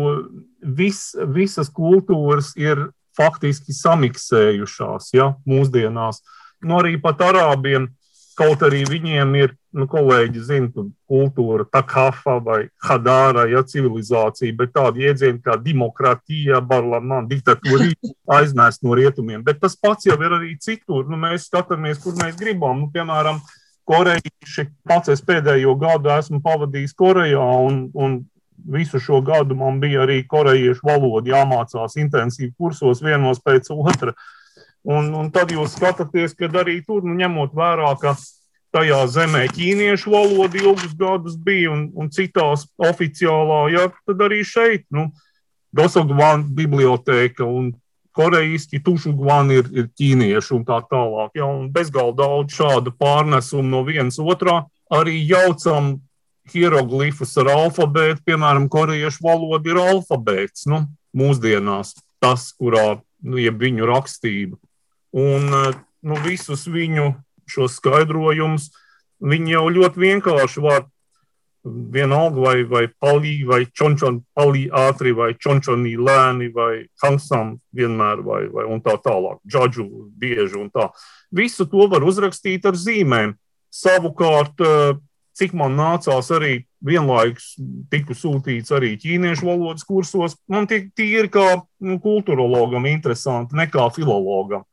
vis, 0.61 1.13
visas 1.33 1.71
kultūras 1.73 2.53
ir 2.61 2.91
faktiski 3.17 3.75
samiksējušās 3.77 5.13
ja, 5.17 5.33
mūsdienās. 5.49 6.23
Nu, 6.63 6.79
arī 6.81 6.97
pat 7.03 7.21
arābiem, 7.25 7.89
kaut 8.39 8.63
arī 8.65 8.83
viņiem 8.89 9.35
ir, 9.37 9.55
nu, 9.77 9.87
kolēģi 9.91 10.43
zina, 10.45 10.85
kultūra, 11.11 11.67
takafa 11.73 12.39
vai 12.45 12.59
hadāra, 12.85 13.47
ja 13.51 13.63
civilizācija, 13.67 14.55
bet 14.57 14.73
tādi 14.77 15.07
jēdzieni 15.07 15.43
kā 15.45 15.57
demokrātija, 15.61 16.61
barlamāna, 16.65 17.27
diktatūra 17.31 17.91
aiznēst 18.39 18.85
no 18.87 18.97
rietumiem. 18.99 19.45
Bet 19.45 19.61
tas 19.63 19.77
pats 19.77 20.09
jau 20.09 20.17
ir 20.21 20.37
arī 20.39 20.55
citur. 20.61 21.09
Nu, 21.09 21.21
mēs 21.21 21.49
skatāmies, 21.51 22.01
kur 22.03 22.17
mēs 22.21 22.39
gribam. 22.41 22.85
Nu, 22.85 22.91
piemēram, 22.95 23.41
korejieši, 23.89 24.69
pats 24.89 25.13
es 25.13 25.25
pēdējo 25.27 25.75
gadu 25.81 26.13
esmu 26.15 26.41
pavadījis 26.45 26.95
Korejā 26.97 27.49
un, 27.67 27.87
un 27.93 28.21
visu 28.65 29.01
šo 29.01 29.21
gadu 29.25 29.57
man 29.59 29.81
bija 29.81 30.05
arī 30.07 30.23
korejiešu 30.29 30.87
valoda 30.87 31.35
jāmācās 31.35 31.99
intensīvi 32.01 32.53
kursos 32.59 33.03
vienos 33.03 33.43
pēc 33.43 33.71
otra. 33.75 34.15
Un, 34.83 35.13
un 35.15 35.31
tad 35.31 35.53
jūs 35.55 35.77
skatāties, 35.77 36.35
ka 36.35 36.51
arī 36.63 36.81
tur, 36.87 37.05
nu, 37.07 37.15
ņemot 37.19 37.53
vērā, 37.55 37.93
ka 38.03 38.17
tajā 38.75 39.03
zemē 39.15 39.45
ķīniešu 39.53 40.11
valoda 40.11 40.59
ilgus 40.59 40.95
gadus 40.99 41.37
bija 41.37 41.71
un, 41.75 41.85
un 41.95 42.09
citās 42.11 42.67
oficiālā, 42.81 43.61
ja, 43.75 43.87
tad 44.09 44.25
arī 44.27 44.43
šeit, 44.47 44.89
nu, 44.91 45.11
Dosogvāna 45.73 46.45
biblioteka 46.53 47.47
un 47.49 47.71
korejiski 48.13 48.83
tušugvāni 48.85 49.57
ir, 49.61 49.69
ir 49.73 49.87
ķīnieši 49.97 50.53
un 50.59 50.67
tā 50.69 50.83
tālāk. 50.91 51.33
Ja, 51.39 51.49
un 51.49 51.71
bezgalīgi 51.73 52.19
daudz 52.19 52.59
šādu 52.59 52.93
pārnesumu 53.01 53.71
no 53.73 53.81
vienas 53.87 54.21
otrā 54.21 54.59
arī 54.93 55.23
jaucam 55.25 55.95
hieroglifus 56.51 57.37
ar 57.41 57.53
alfabētu, 57.55 58.25
piemēram, 58.27 58.69
korejiešu 58.73 59.23
valoda 59.25 59.71
ir 59.71 59.81
alfabēts, 59.83 60.67
nu, 60.71 60.85
mūsdienās 61.17 61.95
tas, 62.23 62.51
kurā, 62.59 63.03
nu, 63.23 63.39
jeb 63.39 63.61
viņu 63.63 63.89
rakstība. 63.89 64.59
Un, 65.13 65.51
nu, 66.03 66.19
visus 66.25 66.65
viņu 66.71 67.13
šos 67.51 67.77
skaidrojumus 67.79 68.71
viņi 69.23 69.55
jau 69.55 69.67
ļoti 69.71 70.03
vienkārši 70.03 70.63
var 70.65 70.87
vienalga 71.65 72.43
vai, 72.43 72.57
vai 72.67 72.83
palī, 72.91 73.35
vai 73.47 73.63
čončon 73.71 74.23
palī 74.35 74.65
ātri, 74.75 75.13
vai 75.15 75.31
čončonī 75.39 75.95
lēni, 75.95 76.51
vai 76.55 76.87
hangsam 77.03 77.57
vienmēr, 77.77 78.25
vai, 78.27 78.43
vai 78.51 78.67
un 78.67 78.83
tā 78.83 78.97
tālāk, 79.03 79.39
džadžu 79.47 79.87
bieži 80.19 80.59
un 80.59 80.73
tā. 80.75 80.89
Visu 81.31 81.69
to 81.71 81.87
var 81.93 82.03
uzrakstīt 82.03 82.67
ar 82.67 82.79
zīmēm. 82.79 83.37
Savukārt, 83.73 84.59
uh, 84.67 84.99
cik 85.39 85.55
man 85.57 85.77
nācās 85.79 86.29
arī 86.35 86.63
vienlaikus 86.85 87.55
tiku 87.93 88.15
sūtīts 88.17 88.73
arī 88.75 88.95
ķīniešu 89.01 89.47
valodas 89.47 89.87
kursos, 89.87 90.37
man 90.51 90.67
tie 90.71 90.83
tīri 90.97 91.31
kā 91.33 91.47
nu, 91.83 91.99
kultūrologam 92.03 92.87
interesanti, 92.91 93.57
nekā 93.59 93.89
filologam. 93.95 94.67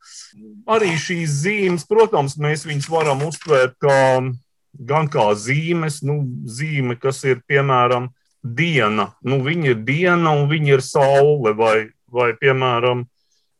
Arī 0.70 0.92
šīs 1.00 1.40
zīmes, 1.44 1.86
protams, 1.88 2.36
mēs 2.40 2.66
viņus 2.68 2.90
varam 2.90 3.22
uztvērt 3.28 3.78
kā, 3.82 4.00
gan 4.90 5.10
kā 5.12 5.30
zīmes, 5.38 6.00
nu, 6.06 6.22
zīme, 6.44 6.98
kas 7.00 7.22
ir 7.28 7.44
piemēram 7.48 8.10
diena, 8.42 9.10
nu, 9.22 9.40
viņa 9.44 9.74
ir 9.74 9.80
diena 9.86 10.34
un 10.36 10.48
viņa 10.50 10.76
ir 10.76 10.84
saule, 10.84 11.54
vai, 11.56 11.76
vai 12.10 12.32
piemēram, 12.40 13.06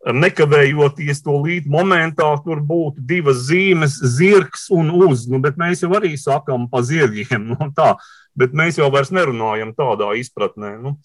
nekavējoties 0.06 1.22
to 1.24 1.36
līdzi 1.44 1.70
momentā, 1.70 2.30
tur 2.44 2.62
būtu 2.64 3.02
divas 3.04 3.44
zīmes, 3.50 3.98
zirgs 4.16 4.68
un 4.72 4.92
uz. 4.96 5.26
Nu, 5.28 5.40
bet 5.44 5.60
mēs 5.60 5.84
jau 5.84 5.92
arī 5.98 6.14
sakām 6.20 6.68
pa 6.72 6.84
zirgiem. 6.86 7.50
Nu, 7.50 7.70
tā, 7.76 7.94
bet 8.38 8.54
mēs 8.56 8.78
jau 8.78 8.88
vairs 8.92 9.10
nerunājam 9.12 9.74
tādā 9.76 10.12
izpratnē. 10.20 10.76
Nu, 10.80 10.96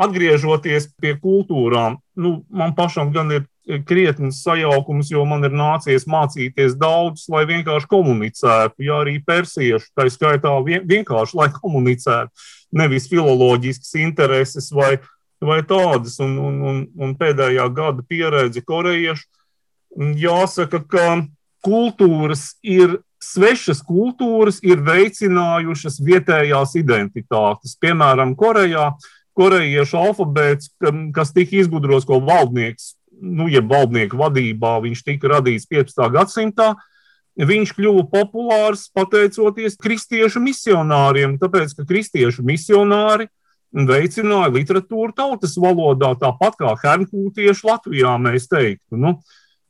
atgriežoties 0.00 0.90
pie 1.00 1.14
kultūrām, 1.20 1.98
nu, 2.18 2.40
man 2.50 2.74
pašam 2.78 3.10
gan 3.14 3.30
ir 3.34 3.46
krietnes 3.86 4.40
sajaukums, 4.42 5.10
jo 5.12 5.24
man 5.28 5.44
ir 5.46 5.54
nācies 5.54 6.06
mācīties 6.10 6.74
daudz, 6.80 7.26
lai 7.30 7.44
vienkārši 7.50 7.90
komunicētu, 7.90 8.82
ja 8.86 9.00
arī 9.04 9.18
persiešu, 9.26 9.92
tā 9.94 10.08
skaitā 10.10 10.54
vienkārši, 10.64 11.36
lai 11.38 11.50
komunicētu, 11.54 12.48
nevis 12.80 13.08
filoloģiskas 13.10 13.94
intereses 14.00 14.70
vai 14.74 14.96
vai 15.40 15.60
tādas, 15.66 16.18
un, 16.20 16.36
un, 16.38 16.56
un, 16.70 16.80
un 17.00 17.14
pēdējā 17.18 17.66
gada 17.74 18.04
pieredze 18.06 18.62
korejiešu. 18.64 19.26
Jāsaka, 20.20 20.82
ka 20.86 21.06
kultūras 21.66 22.54
ir 22.62 23.00
svešas 23.20 23.82
kultūras 23.84 24.60
ir 24.64 24.80
veicinājušas 24.84 26.00
vietējās 26.04 26.76
identitātes. 26.80 27.76
Piemēram, 27.80 28.32
Korejā 28.38 28.92
korejiešu 29.36 29.98
alfabēts, 30.00 30.72
kas 31.14 31.34
tika 31.36 31.60
izgudrots 31.60 32.08
ko 32.08 32.20
valdnieks, 32.24 32.94
nu, 33.20 33.48
jeb 33.52 33.68
valdnieku 33.70 34.18
vadībā, 34.20 34.78
viņš 34.84 35.04
tika 35.06 35.36
radīts 35.36 35.68
15. 35.70 36.08
gadsimtā. 36.16 36.74
viņš 37.40 37.70
kļuva 37.76 38.02
populārs 38.10 38.88
pateicoties 38.92 39.78
kristiešu 39.80 40.40
misionāriem, 40.42 41.38
tāpēc 41.40 41.72
ka 41.76 41.86
kristiešu 41.88 42.42
misionāri 42.44 43.28
veicināja 43.72 44.50
literatūru 44.54 45.14
tautas 45.16 45.54
valodā, 45.60 46.14
tāpat 46.18 46.58
kā 46.58 46.74
hernkūtieši 46.82 47.66
Latvijā, 47.68 48.16
mēs 48.22 48.48
teiktu. 48.50 48.98
Nu, 48.98 49.14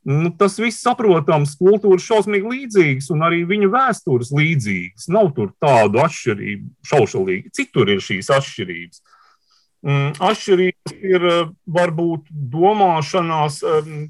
nu, 0.07 0.31
tas 0.37 0.57
viss 0.61 0.81
saprotams, 0.81 1.55
kultūras 1.59 2.05
šausmīgi 2.07 2.53
līdzīgas 2.55 3.11
un 3.13 3.25
arī 3.27 3.43
viņu 3.49 3.71
vēstures 3.73 4.33
līdzīgas. 4.33 5.09
Nav 5.13 5.31
tur 5.37 5.53
tādu 5.61 6.01
atšķirību 6.01 6.91
šaušalīgi. 6.91 7.53
Citur 7.57 7.93
ir 7.93 8.03
šīs 8.03 8.31
atšķirības. 8.33 9.03
Mm, 9.81 10.13
atšķirības 10.21 10.97
ir 11.01 11.27
varbūt 11.73 12.29
domāšanās 12.29 13.61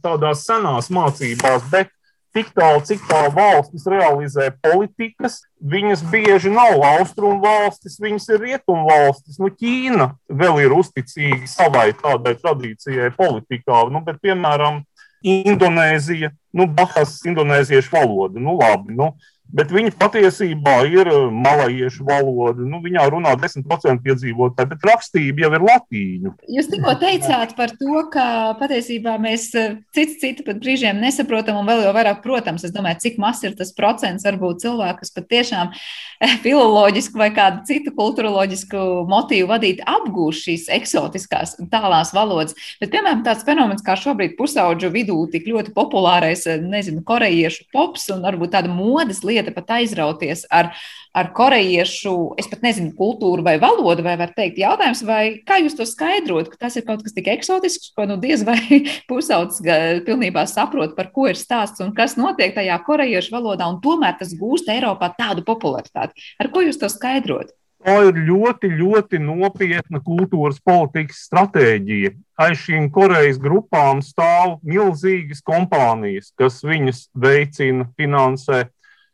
tādās 0.04 0.46
senās 0.48 0.92
mācībās, 0.92 1.68
bet 1.72 1.92
tik 2.36 2.52
tālu, 2.56 2.82
cik 2.88 3.04
tālu 3.10 3.32
valstis 3.36 3.88
realizē 3.92 4.50
politikas, 4.64 5.42
viņas 5.74 6.04
bieži 6.12 6.52
nav 6.54 6.82
austrumu 6.94 7.42
valstis, 7.44 8.00
viņas 8.02 8.30
ir 8.32 8.46
rietumu 8.46 8.88
valstis. 8.88 9.40
Nu, 9.42 9.52
Ķīna 9.52 10.12
vēl 10.42 10.64
ir 10.66 10.76
uzticīga 10.76 11.50
savai 11.50 11.90
tādai 11.98 12.38
tradīcijai 12.40 13.12
politikā, 13.18 13.84
nu, 13.92 14.04
bet, 14.06 14.22
piemēram, 14.24 14.82
Indonēzija, 15.22 16.32
nu, 16.58 16.66
Bahas 16.66 17.20
indonēziešu 17.30 17.94
valoda, 17.94 18.42
nu, 18.42 18.56
labi, 18.58 18.96
nu, 18.98 19.12
bet 19.56 19.72
viņa 19.74 19.94
patiesībā 20.00 20.76
ir 20.90 21.10
eh, 21.12 21.20
malajiešu 21.32 22.06
valoda. 22.08 22.64
Nu, 22.68 22.82
viņā 22.84 23.06
runā 23.12 23.34
10% 23.40 24.08
iedzīvotāji, 24.08 24.70
bet 24.72 24.86
rakstība 24.88 25.46
jau 25.46 25.52
ir 25.58 25.66
latīņu. 25.68 26.34
Jūs 26.56 26.70
tikko 26.72 26.96
teicāt 27.02 27.56
par 27.58 27.74
to, 27.80 28.06
ka 28.14 28.26
patiesībā 28.62 29.18
mēs 29.22 29.50
eh, 29.60 29.78
cits 29.96 30.20
citu 30.24 30.46
pat 30.48 30.62
brīžiem 30.64 31.02
nesaprotam, 31.04 31.60
un 31.62 31.70
vēl 31.70 31.86
jau 31.86 31.96
vairāk, 31.96 32.22
protams, 32.24 32.66
es 32.68 32.76
domāju, 32.76 33.02
cik 33.04 33.20
maz 33.22 33.44
ir 33.48 33.56
tas 33.60 33.74
procents 33.76 34.26
varbūt 34.28 34.64
cilvēku, 34.64 35.02
kas 35.04 35.16
patiešām 35.18 35.74
eh, 35.74 36.38
filoloģisku 36.46 37.20
vai 37.20 37.32
kādu 37.36 37.66
citu 37.70 37.94
kulturoloģisku 37.98 38.86
motīvu 39.12 39.52
vadīt 39.52 39.84
apgūst 39.88 40.48
šīs 40.48 40.68
eksotiskās 40.80 41.58
tālās 41.72 42.14
valodas. 42.16 42.56
Bet, 42.82 42.94
piemēram, 42.94 43.26
tāds 43.28 43.46
fenomens 43.48 43.84
kā 43.86 43.98
šobrīd 44.00 44.38
pusauģu 44.40 44.92
vidū 44.94 45.20
tik 45.32 45.50
ļoti 45.52 45.76
populārais, 45.76 46.48
nezinu, 46.62 47.04
korejiešu 47.06 47.68
pops 47.74 48.08
un 48.14 48.24
varbūt 48.24 48.54
tāda 48.56 48.72
modes 48.72 49.22
lieta 49.28 49.41
lieta 49.42 49.54
pat 49.56 49.74
aizrauties 49.80 50.46
ar, 50.54 50.72
ar 51.18 51.32
korejiešu, 51.36 52.14
es 52.40 52.50
pat 52.52 52.64
nezinu, 52.66 52.94
kultūru 52.98 53.44
vai 53.46 53.58
valodu, 53.62 54.06
vai 54.06 54.16
var 54.20 54.34
teikt 54.38 54.62
jautājums, 54.62 55.04
vai 55.08 55.24
kā 55.48 55.60
jūs 55.64 55.76
to 55.78 55.88
skaidrot, 55.90 56.52
ka 56.52 56.68
tas 56.68 56.78
ir 56.78 56.86
kaut 56.88 57.04
kas 57.04 57.16
tik 57.18 57.32
eksotisks, 57.34 57.92
ko 57.98 58.06
nu 58.10 58.20
diez 58.22 58.46
vai 58.48 58.62
pusauds 59.12 59.64
pilnībā 60.08 60.46
saprot, 60.50 60.96
par 60.98 61.12
ko 61.16 61.28
ir 61.32 61.40
stāsts 61.40 61.84
un 61.84 61.96
kas 61.98 62.18
notiek 62.20 62.54
tajā 62.56 62.78
korejiešu 62.86 63.34
valodā, 63.36 63.68
un 63.72 63.82
tomēr 63.84 64.20
tas 64.22 64.36
gūst 64.38 64.70
Eiropā 64.72 65.12
tādu 65.18 65.44
popularitāti. 65.48 66.32
Ar 66.40 66.54
ko 66.54 66.64
jūs 66.64 66.80
to 66.80 66.92
skaidrot? 66.92 67.56
Tā 67.82 67.96
ir 68.06 68.18
ļoti, 68.28 68.70
ļoti 68.78 69.18
nopietna 69.24 70.04
kultūras 70.06 70.60
politikas 70.62 71.24
stratēģija. 71.26 72.12
Aiz 72.42 72.60
šīm 72.62 72.92
Korejas 72.94 73.40
grupām 73.42 74.04
stāv 74.06 74.60
milzīgas 74.66 75.42
kompānijas, 75.46 76.30
kas 76.38 76.60
viņas 76.66 77.08
veicina, 77.18 77.88
finansē. 77.98 78.68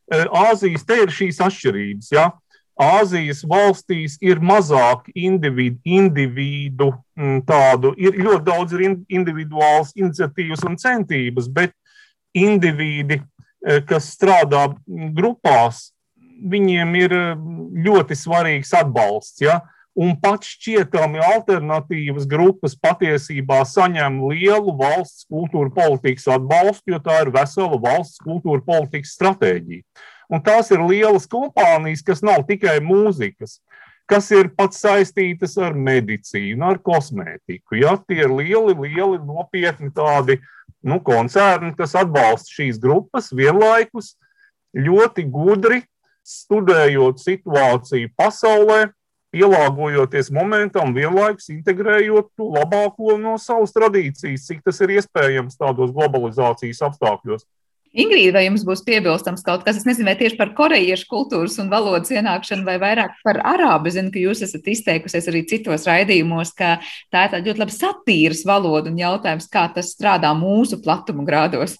Āzijas 0.07 0.85
te 0.87 1.01
ir 1.03 1.11
šīs 1.11 1.39
atšķirības. 1.43 2.11
Ja? 2.15 2.29
Āzijas 2.77 3.41
valstīs 3.47 4.17
ir 4.21 4.39
mazāk 4.39 5.09
individu, 5.17 5.79
individu 5.83 6.91
tādu, 7.49 7.93
ir 7.97 8.19
ļoti 8.21 8.43
daudz 8.45 8.75
ir 8.77 8.83
individuāls 9.09 9.95
iniciatīvas 9.97 10.61
un 10.69 10.77
centības, 10.77 11.49
bet 11.49 11.73
individi, 12.37 13.19
kas 13.89 14.11
strādā 14.13 14.67
grupās, 15.17 15.89
viņiem 16.37 16.93
ir 17.01 17.15
ļoti 17.87 18.15
svarīgs 18.15 18.75
atbalsts. 18.77 19.41
Ja? 19.41 19.63
Un 19.97 20.13
pat 20.21 20.45
šķietami 20.45 21.21
alternatīvas 21.25 22.27
grupas 22.29 22.75
patiesībā 22.77 23.63
saņem 23.65 24.19
lielu 24.29 24.75
valsts 24.77 25.25
kultūra 25.25 25.73
politikas 25.73 26.27
atbalstu, 26.37 26.93
jo 26.93 27.01
tā 27.01 27.23
ir 27.23 27.33
vesela 27.33 27.79
valsts 27.81 28.21
kultūra 28.21 28.61
politikas 28.65 29.15
stratēģija. 29.17 29.81
Un 30.29 30.43
tās 30.43 30.69
ir 30.75 30.83
lielas 30.83 31.25
kompānijas, 31.31 32.03
kas 32.05 32.21
nav 32.25 32.43
tikai 32.49 32.77
mūzikas, 32.83 33.57
kas 34.07 34.29
ir 34.35 34.51
pat 34.55 34.75
saistītas 34.75 35.57
ar 35.59 35.73
medicīnu, 35.73 36.61
ar 36.67 36.79
kosmētiku. 36.83 37.79
Ja? 37.79 37.95
Tie 37.97 38.21
ir 38.25 38.31
lieli, 38.35 38.75
lieli, 38.77 39.17
nopietni 39.23 39.89
tādi 39.95 40.37
nu, 40.85 40.99
koncerni, 41.03 41.73
kas 41.79 41.95
atbalsta 41.97 42.53
šīs 42.59 42.77
grupas 42.83 43.31
vienlaikus 43.35 44.13
ļoti 44.77 45.25
gudri 45.31 45.81
studējot 46.27 47.23
situāciju 47.23 48.11
pasaulē, 48.19 48.89
pielāgojoties 49.35 50.31
momentam, 50.33 50.93
vienlaikus 50.95 51.51
integrējot 51.53 52.31
to 52.39 52.47
labāko 52.55 53.17
no 53.21 53.35
savas 53.41 53.75
tradīcijas, 53.75 54.47
cik 54.47 54.63
tas 54.65 54.81
ir 54.83 54.97
iespējams 54.97 55.59
tādos 55.59 55.93
globalizācijas 55.95 56.83
apstākļos. 56.89 57.45
Ingrīda, 57.97 58.35
vai 58.35 58.43
jums 58.45 58.65
būs 58.67 58.83
piebilstams 58.85 59.41
kaut 59.45 59.63
kas? 59.65 59.79
Es 59.79 59.85
nezinu, 59.87 60.05
vai 60.09 60.17
tieši 60.19 60.37
par 60.37 60.51
korejiešu 60.57 61.07
kultūras 61.09 61.55
un 61.63 61.71
valodas 61.71 62.11
ienākšanu, 62.13 62.65
vai 62.67 62.75
vairāk 62.81 63.15
par 63.25 63.39
arābu. 63.47 63.89
Zinu, 63.93 64.11
ka 64.13 64.21
jūs 64.21 64.43
esat 64.45 64.67
izteikusies 64.69 65.29
arī 65.31 65.41
citos 65.49 65.87
raidījumos, 65.89 66.51
ka 66.57 66.75
tā 67.13 67.23
ir 67.25 67.31
tāda 67.33 67.41
ļoti 67.47 67.63
laba 67.63 67.73
satīras 67.73 68.43
valoda 68.45 68.91
un 68.91 68.99
jautājums, 69.01 69.49
kā 69.49 69.65
tas 69.73 69.93
strādā 69.95 70.33
mūsu 70.37 70.81
platuma 70.83 71.25
grādos. 71.25 71.77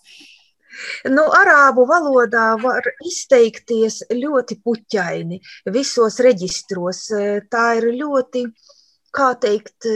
Nu, 1.09 1.25
arābu 1.33 1.87
valodā 1.89 2.47
var 2.61 2.85
izteikties 3.05 4.03
ļoti 4.13 4.59
puķaini 4.63 5.41
visos 5.73 6.19
reģistros. 6.23 7.07
Tā 7.51 7.65
ir 7.79 7.89
ļoti, 7.97 8.45
kā 9.15 9.31
teikt, 9.41 9.89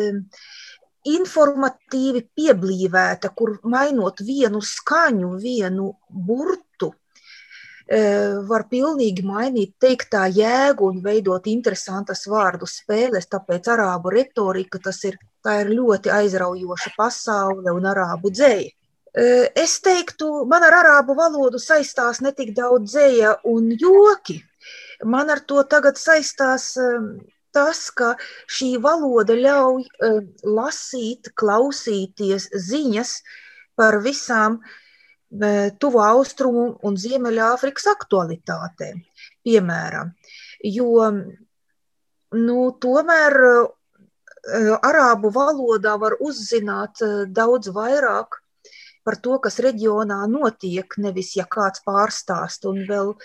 informatīvi 1.12 2.26
pieblīvēta, 2.38 3.32
kur 3.36 3.58
mainot 3.64 4.22
vienu 4.26 4.62
skaņu, 4.62 5.36
vienu 5.42 5.92
burtu, 6.10 6.92
var 8.48 8.68
pilnīgi 8.72 9.24
mainīt 9.26 9.74
teiktā 9.82 10.28
jēgu 10.32 10.88
un 10.94 11.02
veidot 11.04 11.48
interesantas 11.52 12.24
vārdu 12.30 12.70
spēles, 12.70 13.28
tāpēc 13.28 13.68
arābu 13.74 14.14
retorika 14.14 14.80
tas 14.80 15.04
ir, 15.04 15.18
tā 15.44 15.62
ir 15.64 15.74
ļoti 15.76 16.14
aizraujoša 16.14 16.94
pasaule 16.98 17.74
un 17.76 17.90
arābu 17.92 18.32
dzēja. 18.32 18.72
Es 19.12 19.80
teiktu, 19.84 20.46
man 20.48 20.64
ar 20.64 20.78
arābu 20.78 21.16
valodu 21.18 21.60
saistās 21.60 22.22
ne 22.24 22.32
tik 22.32 22.54
daudz 22.56 22.94
dzēja 22.94 23.34
un 23.52 23.68
joki. 23.76 24.38
Man 25.04 25.30
ar 25.34 25.42
to 25.44 25.64
tagad 25.68 26.00
saistās 26.00 26.78
tas, 27.52 27.80
ka 27.92 28.14
šī 28.48 28.78
valoda 28.80 29.36
ļauj 29.36 29.84
lasīt, 30.48 31.34
klausīties 31.36 32.48
ziņas 32.56 33.18
par 33.76 34.00
visām 34.06 34.62
tuvu 35.82 36.00
austrumu 36.04 36.66
un 36.88 36.96
Ziemeļāfrikas 37.00 37.90
aktualitātēm, 37.92 39.04
piemēram. 39.44 40.14
Jo, 40.64 41.12
nu, 42.32 42.58
tomēr 42.80 43.38
arābu 44.80 45.32
valodā 45.36 45.98
var 46.00 46.16
uzzināt 46.24 47.04
daudz 47.28 47.72
vairāk 47.76 48.41
par 49.04 49.18
to, 49.26 49.38
kas 49.44 49.60
reģionā 49.64 50.20
notiek, 50.32 50.98
nevis 50.98 51.34
ja 51.38 51.48
kāds 51.50 51.84
pārstāst. 51.88 52.68
Un 52.70 52.84
vēl, 52.90 53.16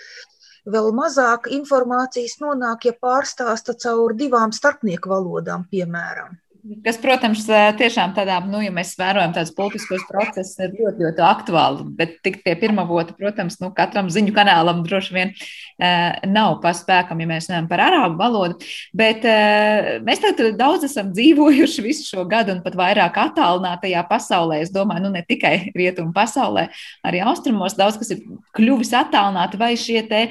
vēl 0.65 0.89
mazāk 0.97 1.51
informācijas 1.59 2.39
nonāk, 2.43 2.89
ja 2.89 2.97
pārstāsta 3.07 3.77
caur 3.85 4.17
divām 4.17 4.55
starpnieku 4.55 5.13
valodām, 5.13 5.67
piemēram. 5.71 6.37
Kas, 6.83 6.97
protams, 6.99 7.45
tiešām 7.79 8.11
tādā, 8.17 8.37
nu, 8.49 8.59
ja 8.63 8.71
mēs 8.73 8.95
vērojam 8.99 9.31
tādus 9.35 9.53
politiskos 9.55 10.01
procesus, 10.09 10.57
ir 10.59 10.73
ļoti, 10.75 11.03
ļoti 11.05 11.23
aktuāli. 11.23 11.85
Bet 11.95 12.17
tik 12.25 12.41
pie 12.43 12.55
pirmā 12.59 12.83
vota, 12.89 13.15
protams, 13.15 13.59
nu, 13.61 13.69
katram 13.75 14.09
ziņu 14.11 14.33
kanālam 14.35 14.81
droši 14.83 15.15
vien 15.15 15.31
uh, 15.31 16.17
nav 16.27 16.57
paspēkam, 16.63 17.21
ja 17.23 17.29
mēs 17.29 17.47
runājam 17.47 17.69
par 17.71 17.85
arābu 17.85 18.19
valodu. 18.19 18.59
Bet 18.97 19.23
uh, 19.29 19.93
mēs 20.07 20.23
tagad 20.23 20.59
daudz 20.59 20.89
esam 20.89 21.13
dzīvojuši 21.15 21.85
visu 21.85 22.09
šo 22.09 22.27
gadu 22.27 22.57
un 22.57 22.61
pat 22.65 22.75
vairāk 22.79 23.21
attālinātajā 23.27 24.03
pasaulē. 24.09 24.59
Es 24.65 24.73
domāju, 24.75 25.07
nu, 25.07 25.15
ne 25.15 25.23
tikai 25.27 25.71
rietumu 25.77 26.11
pasaulē, 26.17 26.67
arī 27.07 27.23
austrumos 27.23 27.77
daudz 27.79 28.01
kas 28.01 28.15
ir 28.17 28.25
kļuvis 28.57 28.95
attālināti 28.97 29.61
vai 29.61 29.75
šie 29.79 30.01
te 30.09 30.25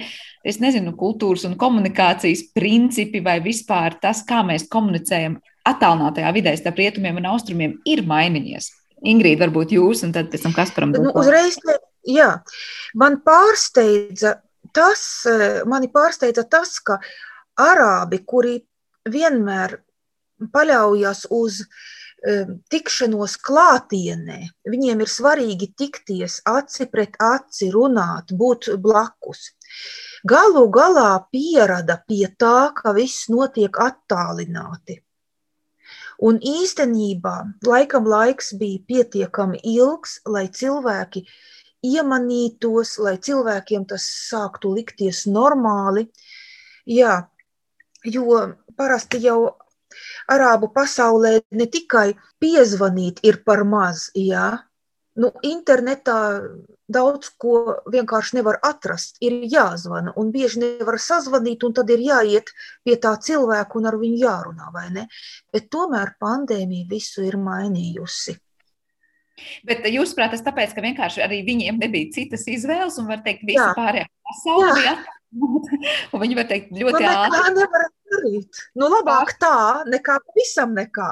es 0.46 0.61
nezinu, 0.62 0.92
kultūras 0.99 1.46
un 1.49 1.57
komunikācijas 1.59 2.49
principi 2.55 3.22
vai 3.25 3.40
vispār 3.44 3.96
tas, 4.03 4.22
kā 4.27 4.44
mēs 4.46 4.68
komunicējam 4.70 5.40
attālinātajā 5.66 6.33
vidē 6.37 6.55
starp 6.59 6.81
rietumiem 6.81 7.20
un 7.20 7.31
austrumiem 7.33 7.76
ir 7.88 8.05
mainījies. 8.07 8.70
Ingrīda, 9.07 9.44
varbūt 9.44 9.74
jūs, 9.76 10.02
un 10.07 10.14
tad 10.14 10.31
pēc 10.33 10.46
tam 10.46 10.55
Kasparam. 10.57 10.94
Nu, 10.96 11.12
uzreiz, 11.20 11.59
jā, 12.09 12.31
man 12.96 13.20
pārsteidza 13.26 14.38
tas, 14.74 15.02
mani 15.68 15.90
pārsteidza 15.92 16.46
tas, 16.48 16.79
ka 16.81 16.98
arābi, 17.61 18.22
kuri 18.24 18.57
vienmēr 19.09 19.79
paļaujas 20.52 21.26
uz 21.33 21.62
tikšanos 22.72 23.37
klātienē. 23.44 24.38
Viņiem 24.66 25.02
ir 25.05 25.11
svarīgi 25.12 25.68
tikties 25.79 26.40
aci 26.48 26.88
pret 26.90 27.14
aci, 27.22 27.68
runāt, 27.70 28.33
būt 28.33 28.72
blakus. 28.83 29.52
Galu 30.26 30.64
galā 30.72 31.12
pierada 31.31 32.00
pie 32.09 32.26
tā, 32.40 32.72
ka 32.74 32.96
viss 32.96 33.29
notiek 33.31 33.76
attālināti. 33.79 35.02
Un 36.22 36.38
īstenībā 36.40 37.35
laikam 37.66 38.07
laiks 38.09 38.55
bija 38.57 38.81
pietiekami 38.88 39.61
ilgs, 39.76 40.20
lai 40.24 40.46
cilvēki 40.48 41.26
iemanītos, 41.85 42.96
lai 42.98 43.16
cilvēkiem 43.20 43.85
tas 43.90 44.07
sāktu 44.31 44.72
likties 44.79 45.26
normāli. 45.29 46.07
Jā, 46.88 47.26
jo 48.05 48.40
parasti 48.76 49.20
jau 49.26 49.57
arābu 50.33 50.70
pasaulē 50.72 51.40
ne 51.50 51.66
tikai 51.66 52.14
piezvanīt 52.40 53.20
ir 53.22 53.42
par 53.44 53.64
maz, 53.64 54.09
jā, 54.14 54.48
nu, 55.20 55.33
internetā 55.46 56.18
daudz 56.87 57.33
ko 57.40 57.81
vienkārši 57.90 58.38
nevar 58.38 58.61
atrast, 58.64 59.18
ir 59.24 59.40
jāzvana, 59.50 60.12
un 60.20 60.31
bieži 60.35 60.62
nevar 60.62 61.00
sazvanīt, 61.02 61.64
un 61.66 61.74
tad 61.76 61.90
ir 61.90 62.05
jāiet 62.05 62.52
pie 62.87 62.96
tā 63.02 63.16
cilvēka 63.18 63.81
un 63.81 63.90
ar 63.90 63.98
viņu 64.00 64.20
jārunā, 64.22 64.70
vai 64.74 64.88
ne? 64.94 65.07
Bet 65.52 65.70
tomēr 65.74 66.14
pandēmija 66.22 66.88
visu 66.90 67.26
ir 67.26 67.40
mainījusi. 67.42 68.37
Bet 69.68 69.85
jūs 69.92 70.14
prāt, 70.16 70.33
tas 70.33 70.44
tāpēc, 70.46 70.72
ka 70.72 70.85
vienkārši 70.85 71.20
arī 71.24 71.42
viņiem 71.44 71.83
nebija 71.83 72.14
citas 72.14 72.46
izvēles, 72.48 72.96
un 73.02 73.11
var 73.11 73.20
teikt, 73.26 73.44
visa 73.48 73.72
pārējā 73.76 74.09
pasaule 74.31 74.72
bija 74.79 74.96
Un 76.14 76.22
viņi 76.22 76.37
var 76.38 76.48
teikt 76.48 76.72
ļoti 76.72 77.02
nu, 77.02 77.11
ātri. 77.11 77.35
Tā 77.35 77.55
nevar 77.55 77.87
darīt. 78.14 78.61
Nu, 78.79 78.90
labāk 78.92 79.35
tā, 79.42 79.57
nekā 79.90 80.18
pavisam 80.29 80.76
nekā. 80.76 81.11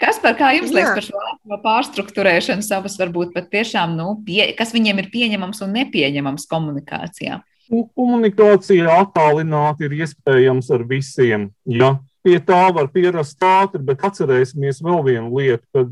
Kas 0.00 0.20
par 0.22 0.36
kā 0.38 0.54
jums 0.56 0.72
liekas 0.72 0.96
par 0.96 1.04
šo 1.04 1.58
pārstruktūrēšanu 1.64 2.64
savas 2.64 2.96
varbūt 3.00 3.34
pat 3.34 3.50
tiešām, 3.52 3.96
nu, 3.98 4.14
pie, 4.24 4.54
kas 4.58 4.72
viņiem 4.76 5.02
ir 5.02 5.10
pieņemams 5.12 5.60
un 5.66 5.74
nepieņemams 5.76 6.48
komunikācijā? 6.48 7.40
Nu, 7.68 7.82
komunikācija 7.98 8.94
attālināti 9.02 9.88
ir 9.88 9.98
iespējams 10.00 10.70
ar 10.72 10.86
visiem. 10.88 11.50
Ja? 11.68 11.98
Pie 12.24 12.38
tā 12.44 12.62
var 12.74 12.88
pierast 12.92 13.44
ātri, 13.44 13.82
bet 13.84 14.02
atcerēsimies 14.08 14.80
vēl 14.84 15.04
vienu 15.04 15.36
lietu, 15.36 15.64
ka 15.76 15.84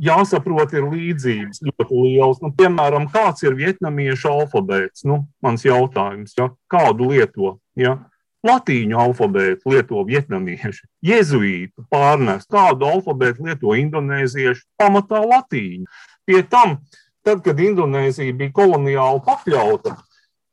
jāsaprot, 0.00 0.72
ir 0.78 0.86
līdzības 0.88 1.62
ļoti 1.66 1.98
lielas. 2.04 2.38
Nu, 2.44 2.52
piemēram, 2.56 3.08
kāds 3.12 3.44
ir 3.44 3.58
vietnamiešu 3.58 4.30
alfabēts? 4.30 5.04
Nu, 5.10 5.24
mans 5.44 5.66
jautājums, 5.66 6.36
ja? 6.38 6.52
kādu 6.70 7.10
lieto? 7.12 7.56
Ja? 7.78 7.98
Latīņu 8.46 8.96
alfabētu 8.96 9.74
lieto 9.74 10.02
vietnamieši, 10.08 10.86
jezuītu 11.04 11.84
pārnest, 11.92 12.48
kādu 12.52 12.88
alfabētu 12.88 13.44
lieto 13.44 13.74
indonēzieši, 13.76 14.64
pamatā 14.80 15.20
latīņu. 15.28 15.84
Pie 16.24 16.40
tam, 16.48 16.78
tad, 17.26 17.42
kad 17.44 17.60
Indonēzija 17.60 18.32
bija 18.38 18.54
koloniāli 18.56 19.20
pakļauta, 19.26 19.92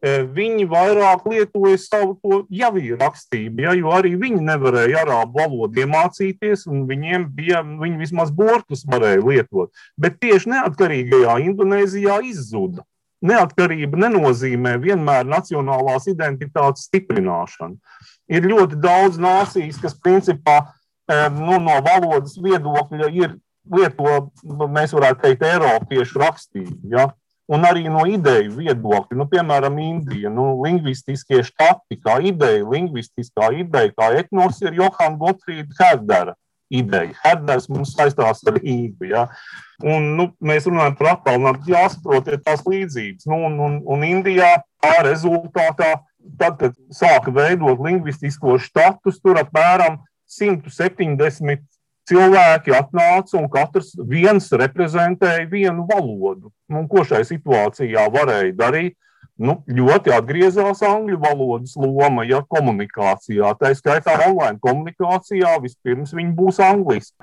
e, 0.04 0.18
viņi 0.36 0.68
vairāk 0.74 1.24
lietoja 1.32 1.80
savu 1.80 2.18
to 2.20 2.42
javīru 2.52 3.00
rakstību, 3.00 3.64
ja, 3.64 3.78
jo 3.80 3.96
arī 3.96 4.18
viņi 4.20 4.44
nevarēja 4.50 5.06
arābu 5.06 5.40
valodu 5.40 5.86
iemācīties, 5.86 6.68
un 6.68 6.84
viņiem 6.92 7.30
bija, 7.40 7.64
viņi 7.64 8.04
vismaz 8.04 8.36
burtus 8.36 8.84
varēja 8.90 9.24
lietot. 9.24 9.72
Bet 9.96 10.20
tieši 10.20 10.58
neatkarīgajā 10.58 11.40
Indonēzijā 11.48 12.20
izzuda 12.34 12.84
neatkarība 13.26 14.00
nenozīmē 14.06 14.76
vienmēr 14.82 15.28
nacionālās 15.28 16.08
identitātes 16.12 16.88
stiprināšanu. 16.90 17.78
Ir 18.30 18.48
ļoti 18.50 18.80
daudz 18.84 19.20
nācijas, 19.22 19.80
kas 19.82 19.98
principā 20.04 20.60
nu, 21.34 21.60
no 21.64 21.78
valodas 21.86 22.36
viedokļa 22.42 23.12
ir 23.16 23.38
lieto, 23.72 24.18
nu, 24.44 24.68
mēs 24.72 24.94
varētu 24.96 25.24
teikt, 25.24 25.46
Eiropiešu 25.48 26.22
rakstību. 26.22 26.82
Ja? 26.92 27.10
Un 27.48 27.64
arī 27.64 27.86
no 27.88 28.04
ideju 28.08 28.58
viedokļa, 28.58 29.16
nu, 29.16 29.28
piemēram, 29.32 29.78
Indija, 29.80 30.32
nu, 30.34 30.50
lingvistiskie 30.66 31.40
štati, 31.48 32.00
kā 32.04 32.18
ideja, 32.28 32.66
lingvistiskā 32.68 33.54
ideja, 33.56 33.94
kā 33.96 34.12
etnos 34.20 34.60
ir 34.66 34.76
Johana 34.76 35.16
Gottfrieda 35.22 35.80
Herdera 35.80 36.36
ideja. 36.74 37.16
Herders 37.24 37.68
mums 37.72 37.94
saistās 37.96 38.44
ar 38.48 38.58
Rīgu. 38.58 39.08
Ja? 39.12 39.28
Un, 39.84 40.12
nu, 40.18 40.28
mēs 40.44 40.68
runājam 40.70 40.98
par 41.00 41.14
attālinājumu, 41.16 41.72
jāsaprot 41.72 42.30
ir 42.32 42.42
tās 42.44 42.66
līdzības. 42.68 43.30
Nu, 43.30 43.44
un, 43.48 43.58
un, 43.64 43.80
un 43.86 44.06
Indijā 44.08 44.58
tā 44.84 44.98
rezultātā, 45.08 45.94
tad, 46.40 46.60
kad 46.60 46.78
sāka 46.94 47.32
veidot 47.34 47.82
lingvistiskos 47.84 48.68
štatus, 48.68 49.22
tur 49.24 49.40
apmēram 49.40 50.02
170 50.28 51.64
cilvēki 52.08 52.76
atnāca 52.76 53.36
un 53.40 53.50
katrs 53.52 53.94
viens 54.08 54.48
reprezentēja 54.52 55.48
vienu 55.52 55.88
valodu. 55.90 56.52
Nu, 56.72 56.86
ko 56.92 57.04
šai 57.08 57.24
situācijā 57.28 58.08
varēja 58.14 58.56
darīt? 58.58 58.96
Nu, 59.42 59.58
ļoti 59.70 60.14
atgriezās 60.16 60.82
angļu 60.86 61.20
valodas 61.22 61.76
loma, 61.80 62.26
ja 62.28 62.42
komunikācijā, 62.50 63.54
tā 63.60 63.72
skaitā 63.78 64.16
online 64.26 64.58
komunikācijā, 64.64 65.56
vispirms 65.64 66.16
viņi 66.18 66.34
būs 66.38 66.60
angliski. 66.64 67.16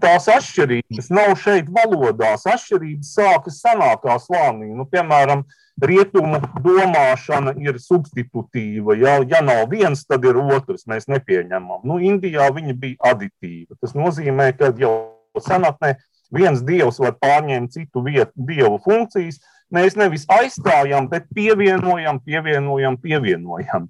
Tās 0.00 0.28
atšķirības 0.32 1.12
nav 1.14 1.36
šeit 1.42 1.70
valodās, 1.72 2.46
atšķirības 2.48 3.12
sākas 3.18 3.60
senākā 3.64 4.18
slānī. 4.22 4.72
Nu, 4.76 4.88
piemēram, 4.90 5.44
rietumu 5.82 6.40
domāšana 6.64 7.56
ir 7.60 7.80
substitutīva. 7.82 8.96
Ja, 8.96 9.18
ja 9.28 9.42
nav 9.44 9.66
viens, 9.72 10.06
tad 10.08 10.24
ir 10.24 10.38
otrs. 10.40 10.86
Mēs 10.88 11.08
nepieņemam. 11.12 11.84
Nu, 11.84 12.00
Indijā 12.00 12.48
viņa 12.54 12.76
bija 12.80 13.12
aditīva. 13.12 13.76
Tas 13.80 13.96
nozīmē, 13.96 14.52
ka 14.56 14.72
jau 14.80 14.96
senatnē 15.42 15.96
viens 16.32 16.62
dievs 16.66 16.98
var 17.02 17.14
pārņemt 17.20 17.74
citu 17.76 18.02
vietu, 18.06 18.32
dievu 18.48 18.80
funkcijas, 18.82 19.38
Mēs 19.74 19.96
nevis 19.98 20.26
aizstājam, 20.30 21.08
bet 21.10 21.26
pievienojam, 21.34 22.20
pievienojam, 22.22 22.98
pievienojam. 23.02 23.88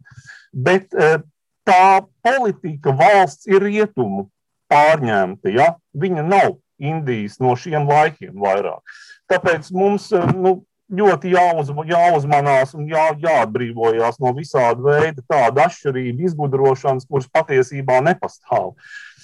Bet 0.52 0.94
eh, 0.96 1.18
tā 1.68 2.04
politika 2.24 2.94
valsts 2.96 3.48
ir 3.50 3.66
rietumu 3.66 4.28
pārņemta. 4.72 5.52
Ja? 5.52 5.74
Viņa 5.96 6.24
nav 6.24 6.56
Indijas 6.76 7.38
no 7.40 7.54
šiem 7.56 7.88
laikiem 7.88 8.34
vairāk. 8.40 8.96
Tāpēc 9.28 9.68
mums 9.76 10.08
eh, 10.16 10.24
nu, 10.36 10.58
ļoti 10.92 11.32
jāuz, 11.34 11.72
jāuzmanās 11.88 12.74
un 12.78 12.86
jā, 12.90 13.08
jāatbrīvojas 13.20 14.20
no 14.22 14.32
visāda 14.36 14.80
veida 14.84 15.24
tāda 15.28 15.66
atšķirība, 15.66 16.28
izgudrošanas, 16.30 17.08
kuras 17.10 17.28
patiesībā 17.32 17.98
nepastāv. 18.06 18.72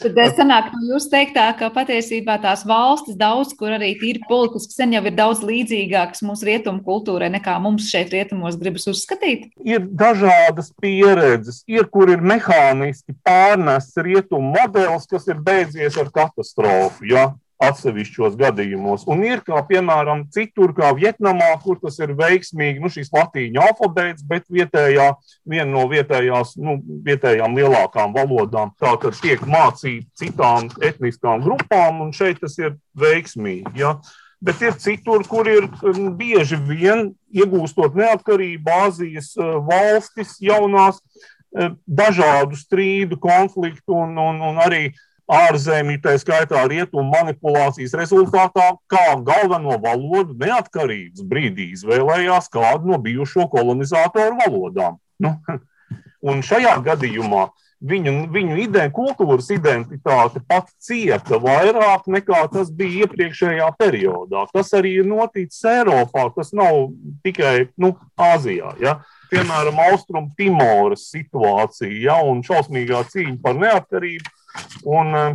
Tad 0.01 0.17
es 0.19 0.33
sanāku 0.39 0.73
no 0.73 0.95
jūsu 0.95 1.11
teiktā, 1.13 1.45
ka 1.59 1.69
patiesībā 1.75 2.39
tās 2.41 2.63
valstis 2.69 3.17
daudz, 3.19 3.53
kur 3.59 3.75
arī 3.77 3.93
tīri 4.01 4.23
politiski 4.29 4.73
sen 4.73 4.95
jau 4.97 5.03
ir 5.05 5.15
daudz 5.19 5.43
līdzīgākas 5.45 6.25
mūsu 6.25 6.49
rietumu 6.49 6.81
kultūrai 6.87 7.29
nekā 7.35 7.59
mums 7.63 7.91
šeit 7.93 8.15
rietumos 8.15 8.57
gribas 8.61 8.89
uzskatīt? 8.89 9.51
Ir 9.61 9.85
dažādas 9.85 10.73
pieredzes, 10.81 11.61
ir, 11.69 11.85
kur 11.93 12.11
ir 12.15 12.25
mehāniski 12.25 13.15
pārnests 13.27 14.01
rietumu 14.01 14.55
modelis, 14.57 15.05
kas 15.11 15.29
ir 15.29 15.43
beidzies 15.45 16.01
ar 16.01 16.09
katastrofu. 16.15 17.07
Ja? 17.13 17.29
Atsevišķos 17.69 18.37
gadījumos. 18.41 19.05
Un 19.11 19.23
ir 19.27 19.43
kā 19.47 19.61
piemēram 19.69 20.25
citur, 20.35 20.73
kā 20.77 20.93
Vietnamā, 20.97 21.53
kur 21.63 21.79
tas 21.83 21.99
ir 22.03 22.15
veiksmīgi, 22.19 22.83
nu, 22.83 22.91
šīs 22.93 23.13
latīņu 23.15 23.63
alfabēts, 23.67 24.27
bet 24.29 24.49
vietējā, 24.53 25.09
viena 25.49 25.69
no 25.71 25.85
vietējās, 25.91 26.57
nu, 26.63 26.79
vietējām 27.07 27.57
lielākām 27.59 28.17
valodām 28.17 28.75
tā 28.81 28.97
tad 29.03 29.19
tiek 29.23 29.45
mācīta 29.47 30.09
citām 30.19 30.71
etniskām 30.83 31.45
grupām, 31.45 32.03
un 32.07 32.13
šeit 32.17 32.43
tas 32.43 32.59
ir 32.61 32.77
veiksmīgi. 32.99 33.77
Ja? 33.81 33.97
Bet 34.43 34.63
ir 34.65 34.75
citur, 34.83 35.23
kur 35.31 35.47
ir 35.47 35.69
um, 35.87 36.09
bieži 36.19 36.59
vien 36.67 37.13
iegūstot 37.31 37.95
neatkarību 37.99 38.75
Āzijas 38.75 39.31
uh, 39.39 39.61
valstis, 39.63 40.35
jaunās, 40.43 40.99
uh, 40.99 41.77
dažādu 41.87 42.59
strīdu, 42.59 43.21
konfliktu 43.23 43.95
un, 44.03 44.19
un, 44.19 44.43
un 44.51 44.59
arī 44.65 44.89
ārzemju, 45.33 45.99
tā 46.05 46.15
skaitā 46.21 46.63
rietumu 46.69 47.09
manipulācijas 47.13 47.95
rezultātā, 47.99 48.69
kā 48.91 49.05
galveno 49.25 49.79
valodu 49.83 50.37
neatkarības 50.43 51.25
brīdī 51.29 51.73
izvēlējās 51.77 52.51
kādu 52.53 52.93
no 52.93 53.01
bijušo 53.03 53.49
kolonizatoru 53.53 54.39
valodām. 54.45 55.01
Nu, 55.23 55.37
un 56.29 56.45
šajā 56.45 56.77
gadījumā 56.85 57.49
viņu, 57.83 58.13
viņu 58.33 58.59
ide, 58.65 58.85
kultūras 58.95 59.49
identitāte 59.55 60.43
pat 60.49 60.71
cieta 60.83 61.39
vairāk 61.43 62.07
nekā 62.13 62.45
tas 62.53 62.71
bija 62.75 63.07
iepriekšējā 63.07 63.71
periodā. 63.79 64.45
Tas 64.53 64.73
arī 64.79 64.99
ir 65.01 65.09
noticis 65.09 65.65
Eiropā, 65.73 66.29
tas 66.37 66.53
nav 66.57 66.93
tikai 67.27 67.73
nu, 67.81 67.95
Āzijā. 68.17 68.77
Ja? 68.83 69.01
Piemēram, 69.33 69.81
Austrum 69.89 70.31
Timoras 70.37 71.09
situācija 71.11 71.93
ja? 72.13 72.21
un 72.29 72.45
šausmīgā 72.47 73.03
cīņa 73.11 73.39
par 73.43 73.59
neatkarību 73.59 74.39
Un, 74.85 75.15
eh, 75.15 75.35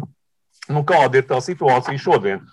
nu, 0.70 0.84
kāda 0.88 1.22
ir 1.22 1.28
tā 1.30 1.42
situācija 1.44 2.00
šodien? 2.02 2.44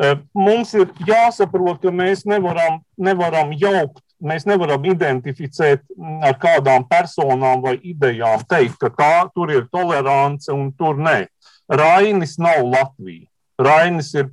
Eh, 0.00 0.16
mums 0.34 0.72
ir 0.74 0.88
jāsaprot, 1.04 1.82
ka 1.82 1.92
mēs 1.92 2.24
nevaram, 2.24 2.80
nevaram 2.96 3.52
jaukt, 3.52 4.00
mēs 4.22 4.46
nevaram 4.48 4.84
identificēt 4.88 5.82
mm, 5.84 6.22
ar 6.30 6.38
kādām 6.40 6.86
personām 6.88 7.60
vai 7.64 7.76
idejām, 7.76 8.40
teikt, 8.48 8.78
ka 8.80 8.88
tā 8.88 9.28
tur 9.34 9.52
ir 9.52 9.68
tolerance 9.72 10.48
un 10.52 10.70
tur 10.72 10.96
nē. 10.96 11.26
Rainis 11.68 12.38
nav 12.40 12.64
Latvija. 12.64 13.28
Rainis 13.62 14.08
ir 14.16 14.30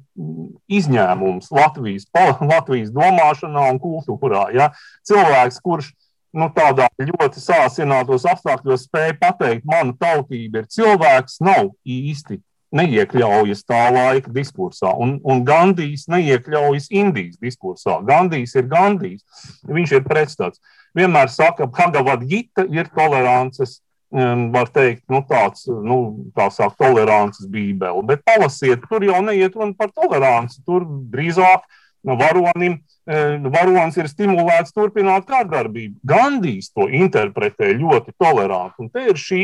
izņēmums 0.71 1.51
Latvijas, 1.53 2.07
Latvijas 2.39 2.93
domāšanā 2.95 3.67
un 3.73 3.81
kultūrā. 3.83 4.47
Ja? 4.55 4.71
Cilvēks, 5.07 5.59
kurš 5.63 5.91
nu, 6.33 6.49
tādā 6.53 6.89
ļoti 6.99 7.41
sāsinātos 7.41 8.27
apstākļos 8.29 8.85
spēja 8.87 9.17
pateikt, 9.19 9.65
mana 9.67 9.95
tautība 9.97 10.63
ir 10.63 10.69
cilvēks, 10.71 11.39
nav 11.45 11.73
īsti 11.83 12.39
neiekļaujas 12.75 13.63
tā 13.65 13.81
laika 13.93 14.31
diskursā. 14.33 14.91
Un, 15.01 15.17
un 15.25 15.41
Gandijs 15.45 16.05
neiekļaujas 16.11 16.89
Indijas 16.93 17.39
diskursā. 17.41 17.97
Gandijs 18.05 18.53
ir 18.59 18.69
Gandijs. 18.69 19.23
Viņš 19.65 19.95
ir 19.97 20.05
pretstats. 20.05 20.61
Vienmēr 20.97 21.31
saka, 21.33 21.65
ka 21.65 21.87
Hagavad 21.87 22.25
Gita 22.29 22.65
ir 22.69 22.89
tolerances 22.93 23.79
var 24.09 24.71
teikt, 24.73 25.03
nu, 25.13 25.21
tāds 25.29 25.67
nu, 25.69 25.99
tā 26.33 26.47
sāk, 26.49 26.73
tolerances 26.79 27.45
bībeli. 27.49 28.01
Bet 28.09 28.23
palasiet, 28.25 28.81
tur 28.89 29.05
jau 29.05 29.19
neiet 29.21 29.53
runa 29.53 29.75
par 29.77 29.91
toleranci. 29.93 30.63
Tur 30.65 30.85
drīzāk 31.13 31.61
nu, 31.61 31.75
varonim, 32.03 32.79
um, 33.09 33.49
varonis 33.53 33.97
ir 33.99 34.09
stimulēts 34.11 34.75
turpināt 34.75 35.27
kārdarbību. 35.29 35.99
Gandijs 36.07 36.71
to 36.73 36.87
interpretē 36.87 37.73
ļoti 37.77 38.15
toleranti. 38.19 38.85
Un 38.85 38.93
te 38.93 39.09
ir 39.11 39.19
šī 39.19 39.43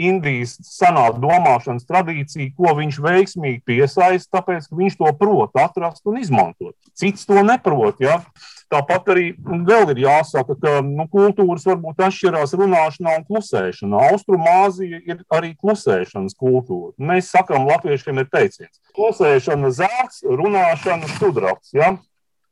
Indijas 0.00 0.54
senā 0.64 1.10
domāšanas 1.20 1.84
tradīcija, 1.84 2.54
ko 2.56 2.72
viņš 2.78 3.00
veiksmīgi 3.04 3.60
piesaista, 3.68 4.38
tāpēc, 4.38 4.70
ka 4.70 4.78
viņš 4.78 4.96
to 4.96 5.10
prot 5.18 5.58
atrast 5.60 6.06
un 6.08 6.20
izmantot. 6.22 6.72
Cits 6.96 7.26
to 7.28 7.42
neprot. 7.44 8.00
Ja? 8.00 8.22
Tāpat 8.70 9.08
arī 9.10 9.24
vēl 9.66 9.90
ir 9.96 10.04
jāsaka, 10.04 10.54
ka 10.62 10.76
nu, 10.86 11.08
kultūras 11.10 11.64
varbūt 11.66 12.04
atšķirās 12.06 12.54
runāšanā 12.54 13.16
un 13.18 13.24
klusēšanā. 13.26 14.02
Austrumāzija 14.12 15.00
ir 15.10 15.24
arī 15.34 15.56
klusēšanas 15.58 16.38
kultūra. 16.38 16.94
Mēs 17.10 17.32
sakām, 17.34 17.66
latviešiem 17.66 18.22
ir 18.22 18.28
teiciens: 18.30 18.78
klusēšana 18.94 19.72
zelts, 19.74 20.22
runāšana 20.22 21.10
sudrabs. 21.16 21.74
Ja? 21.74 21.96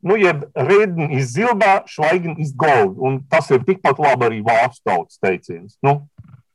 Nu, 0.03 0.15
jeb 0.19 0.45
rēdni 0.55 1.09
iz 1.19 1.33
zilbā, 1.37 1.85
švaigni 1.87 2.35
iz 2.43 2.51
gold. 2.55 2.99
Un 2.99 3.21
tas 3.31 3.47
ir 3.51 3.63
tikpat 3.67 3.99
labi 3.99 4.27
arī 4.27 4.43
vācu 4.43 4.83
tautas 4.87 5.19
teiciens. 5.23 5.75
Nu, 5.83 6.01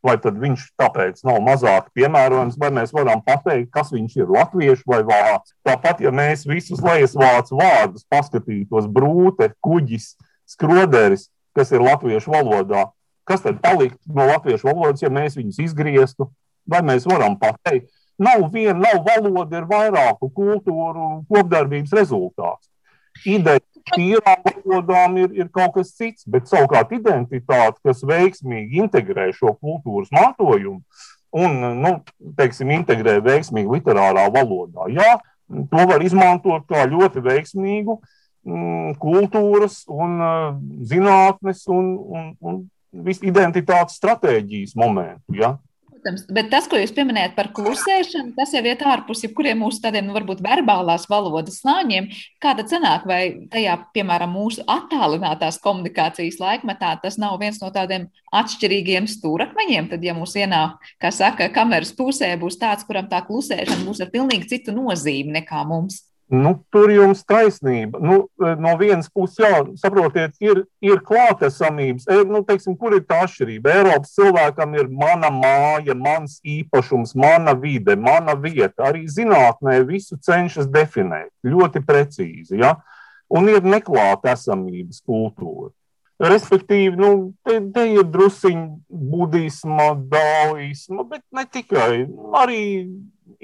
vai 0.04 0.16
tad 0.20 0.36
viņš 0.40 0.66
tāpēc 0.80 1.22
nav 1.24 1.40
mazāk 1.44 1.88
piemērojams, 1.96 2.58
vai 2.60 2.70
mēs 2.76 2.92
varam 2.94 3.22
pateikt, 3.24 3.70
kas 3.72 3.92
viņš 3.94 4.18
ir 4.20 4.32
latviešu 4.34 4.84
vai 4.90 5.00
vācu. 5.06 5.54
Tāpat, 5.66 6.02
ja 6.04 6.12
mēs 6.14 6.44
visus 6.48 6.82
lejas 6.84 7.16
vācu 7.16 7.58
vārdus 7.60 8.04
paskatītos, 8.12 8.90
brūte, 8.92 9.50
kuģis, 9.64 10.12
skroderis, 10.54 11.30
kas 11.56 11.72
ir 11.72 11.84
latviešu 11.84 12.34
valodā, 12.34 12.90
kas 13.24 13.44
tad 13.44 13.62
paliktu 13.64 14.12
no 14.12 14.28
latviešu 14.28 14.68
valodas, 14.68 15.02
ja 15.04 15.12
mēs 15.12 15.38
viņus 15.40 15.62
izgrieztu, 15.64 16.28
vai 16.68 16.82
mēs 16.84 17.08
varam 17.08 17.38
pateikt, 17.40 17.88
nav 18.20 18.48
viena, 18.52 18.76
nav 18.84 19.00
valoda, 19.06 19.58
ir 19.58 19.68
vairāku 19.70 20.30
kultūru 20.36 21.24
kopdarbības 21.30 21.96
rezultāts. 21.96 22.53
Ideja 23.24 23.60
tīrām 23.94 25.18
ir, 25.20 25.32
ir 25.36 25.50
kaut 25.52 25.74
kas 25.76 25.92
cits, 25.96 26.24
bet 26.28 26.48
savukārt 26.48 26.92
identitāte, 26.96 27.78
kas 27.84 28.02
veiksmīgi 28.06 28.80
integrē 28.84 29.30
šo 29.36 29.54
kultūras 29.60 30.12
mantojumu 30.14 30.80
un, 31.34 31.56
nu, 31.82 31.92
teiksim, 32.38 32.70
integrē 32.78 33.18
veiksmīgi 33.24 33.78
literārā 33.78 34.28
valodā, 34.32 34.88
jā, 34.94 35.16
to 35.70 35.86
var 35.90 36.04
izmantot 36.04 36.66
kā 36.70 36.86
ļoti 36.88 37.22
veiksmīgu 37.24 37.98
mm, 37.98 38.94
kultūras 39.02 39.82
un 39.90 40.16
zinātnes 40.88 41.66
un, 41.72 41.90
un, 41.98 42.30
un 42.40 42.62
identitātes 43.26 43.98
stratēģijas 43.98 44.76
momentu. 44.78 45.34
Ja? 45.36 45.56
Protams, 46.04 46.26
bet 46.36 46.50
tas, 46.52 46.66
ko 46.68 46.76
jūs 46.76 46.90
pieminējat 46.92 47.32
par 47.32 47.48
klusēšanu, 47.56 48.34
tas 48.36 48.50
jau 48.52 48.60
iet 48.60 48.82
ārpus 48.84 49.22
jebkuriem 49.24 49.62
mūsu 49.64 49.80
tādiem, 49.80 50.04
nu, 50.04 50.12
varbūt 50.12 50.42
verbālās 50.44 51.06
valodas 51.08 51.62
slāņiem. 51.62 52.10
Kāda 52.44 52.66
cenāk, 52.68 53.06
vai 53.08 53.48
tajā, 53.48 53.78
piemēram, 53.96 54.34
mūsu 54.36 54.66
attālinātās 54.68 55.56
komunikācijas 55.64 56.36
laikmetā 56.42 56.92
tas 57.00 57.16
nav 57.16 57.38
viens 57.40 57.56
no 57.62 57.72
tādiem 57.72 58.10
atšķirīgiem 58.36 59.08
stūrakmeņiem? 59.08 59.88
Tad, 59.94 60.04
ja 60.04 60.12
mūs 60.18 60.36
ienāk, 60.36 60.76
kā 61.00 61.08
saka, 61.08 61.48
kameras 61.54 61.96
pusē 61.96 62.34
būs 62.36 62.60
tāds, 62.60 62.84
kuram 62.84 63.08
tā 63.08 63.24
klusēšana 63.24 63.88
būs 63.88 64.04
ar 64.04 64.12
pilnīgi 64.12 64.52
citu 64.52 64.76
nozīmi 64.76 65.38
nekā 65.40 65.64
mums. 65.72 66.02
Nu, 66.32 66.54
tur 66.72 66.88
jums 66.88 67.20
taisnība. 67.28 68.00
Nu, 68.00 68.14
no 68.40 68.72
vienas 68.80 69.10
puses, 69.12 69.36
jā, 69.44 69.60
saprotiet, 69.76 70.32
ir, 70.40 70.62
ir 70.80 71.02
klātesamības. 71.04 72.06
E, 72.08 72.22
nu, 72.24 72.40
teiksim, 72.48 72.78
kur 72.80 72.96
ir 72.96 73.04
tā 73.04 73.20
atšķirība? 73.26 73.74
Eiropas 73.82 74.14
cilvēkam 74.16 74.72
ir 74.78 74.88
mana 74.88 75.28
māja, 75.34 75.96
mans 75.98 76.38
īpašums, 76.40 77.12
mana 77.20 77.52
vide, 77.60 77.98
mana 78.00 78.38
vieta. 78.40 78.88
Arī 78.88 79.04
zinātnē 79.12 79.82
visu 79.84 80.16
cenšas 80.16 80.70
definēt 80.72 81.28
ļoti 81.44 81.84
precīzi. 81.84 82.58
Ja? 82.64 82.78
Un 83.28 83.52
ir 83.52 83.64
neklātesamības 83.66 85.04
kultūra. 85.04 85.74
Respektīvi, 86.24 86.94
nu, 86.96 87.34
te, 87.44 87.58
te 87.74 87.84
ir 87.90 88.06
druskuļi 88.08 88.68
budisma, 89.12 89.90
daoisma, 90.08 91.04
bet 91.10 91.24
ne 91.34 91.44
tikai. 91.52 92.04
Arī 92.38 92.62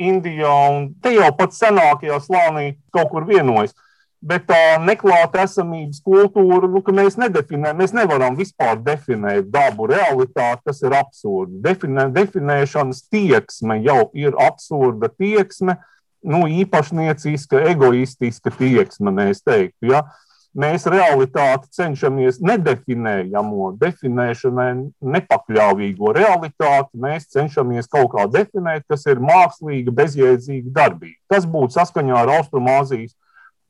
Indijā 0.01 0.51
un 0.71 0.91
te 1.03 1.13
jau 1.15 1.31
pat 1.37 1.55
senākajā 1.57 2.19
slānī 2.25 2.75
kaut 2.95 3.11
kur 3.13 3.27
vienojas. 3.29 3.75
Bet 4.21 4.45
tā 4.51 4.77
neklāta 4.85 5.47
esamības 5.47 6.03
kultūra, 6.05 6.69
nu, 6.69 6.83
ka 6.85 6.93
mēs 6.93 7.17
nedefinējam, 7.17 7.79
mēs 7.81 7.95
nevaram 7.97 8.35
vispār 8.37 8.77
definēt 8.85 9.49
dabu 9.49 9.87
realitāti, 9.89 10.67
tas 10.69 10.83
ir 10.85 10.93
absurdi. 10.99 11.57
Definē, 11.65 12.11
definēšanas 12.13 13.07
tieksme 13.09 13.79
jau 13.81 14.11
ir 14.13 14.37
absurda 14.37 15.09
tieksme, 15.09 15.79
nu, 16.21 16.43
īpašnieciska, 16.61 17.65
egoistiska 17.73 18.53
tieksme, 18.59 19.15
mēs 19.17 19.41
teiktu. 19.41 19.89
Ja? 19.95 20.05
Uh, 20.05 20.30
mēs 20.59 20.87
realitāti 20.91 21.71
cenšamies 21.77 22.41
nedefinējamo, 22.43 23.71
definēšanai 23.81 24.71
nepakļāvīgo 25.15 26.13
realitāti, 26.17 26.99
mēs 27.01 27.29
cenšamies 27.35 27.91
kaut 27.91 28.11
kā 28.15 28.27
definēt, 28.31 28.87
kas 28.91 29.07
ir 29.11 29.23
mākslīga, 29.23 29.95
bezjēdzīga 29.95 30.75
darbība. 30.75 31.19
Tas 31.31 31.47
būtu 31.47 31.77
saskaņā 31.79 32.19
ar 32.23 32.35
Austrumāzijas 32.41 33.15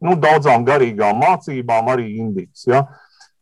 nu, 0.01 0.17
daudzām 0.17 0.65
garīgām 0.65 1.21
mācībām, 1.21 1.93
arī 1.93 2.15
Indijas. 2.23 2.65
Ja? 2.69 2.87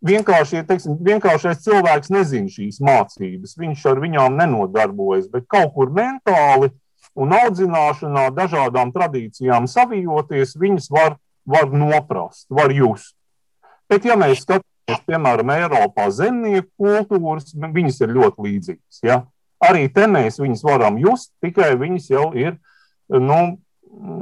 Vienkārši, 0.05 0.65
teiksim, 0.67 0.99
vienkāršais 1.03 1.63
cilvēks 1.65 2.11
nezina 2.15 2.51
šīs 2.51 2.79
mācības, 2.83 3.57
viņš 3.59 3.87
ar 3.91 4.03
viņām 4.03 4.39
nenodarbojas, 4.39 5.31
bet 5.31 5.47
kaut 5.51 5.73
kur 5.75 5.91
mentāli 5.95 6.71
un 7.19 7.35
audzināšanā 7.35 8.29
dažādām 8.35 8.93
tradīcijām 8.95 9.67
savijoties, 9.71 10.55
viņas 10.59 10.91
var, 10.95 11.19
var 11.47 11.71
noprast, 11.75 12.47
var 12.51 12.75
just. 12.75 13.18
Bet, 13.89 14.05
ja 14.09 14.17
mēs 14.21 14.45
skatāmies, 14.45 15.05
piemēram, 15.09 15.53
Eiropā 15.55 16.09
zemnieku 16.15 16.69
kultūras, 16.81 17.55
viņas 17.55 18.03
ir 18.05 18.17
ļoti 18.17 18.49
līdzīgas. 18.49 19.01
Ja? 19.07 19.23
Arī 19.65 19.89
te 19.93 20.07
mēs 20.11 20.39
viņus 20.41 20.65
varam 20.67 21.01
just, 21.03 21.33
tikai 21.43 21.73
viņas 21.81 22.11
jau 22.13 22.29
ir 22.39 22.59
nu, 23.09 23.59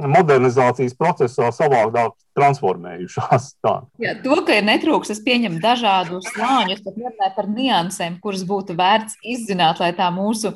modernizācijas 0.07 0.95
procesā 0.97 1.49
savādāk 1.53 2.15
transformējušās. 2.37 3.49
Tā. 3.65 3.75
Jā, 4.01 4.15
to, 4.23 4.39
ka 4.47 4.57
ir 4.57 4.65
netrūks, 4.67 5.11
es 5.13 5.21
pieņemu 5.25 5.61
dažādu 5.63 6.21
slāņu, 6.25 6.77
es 6.77 6.83
pat 6.85 6.99
nerunāju 6.99 7.35
par 7.35 7.49
niansēm, 7.51 8.19
kuras 8.23 8.45
būtu 8.47 8.77
vērts 8.77 9.19
izzināt, 9.35 9.81
lai 9.83 9.91
tā 9.97 10.09
mūsu 10.13 10.53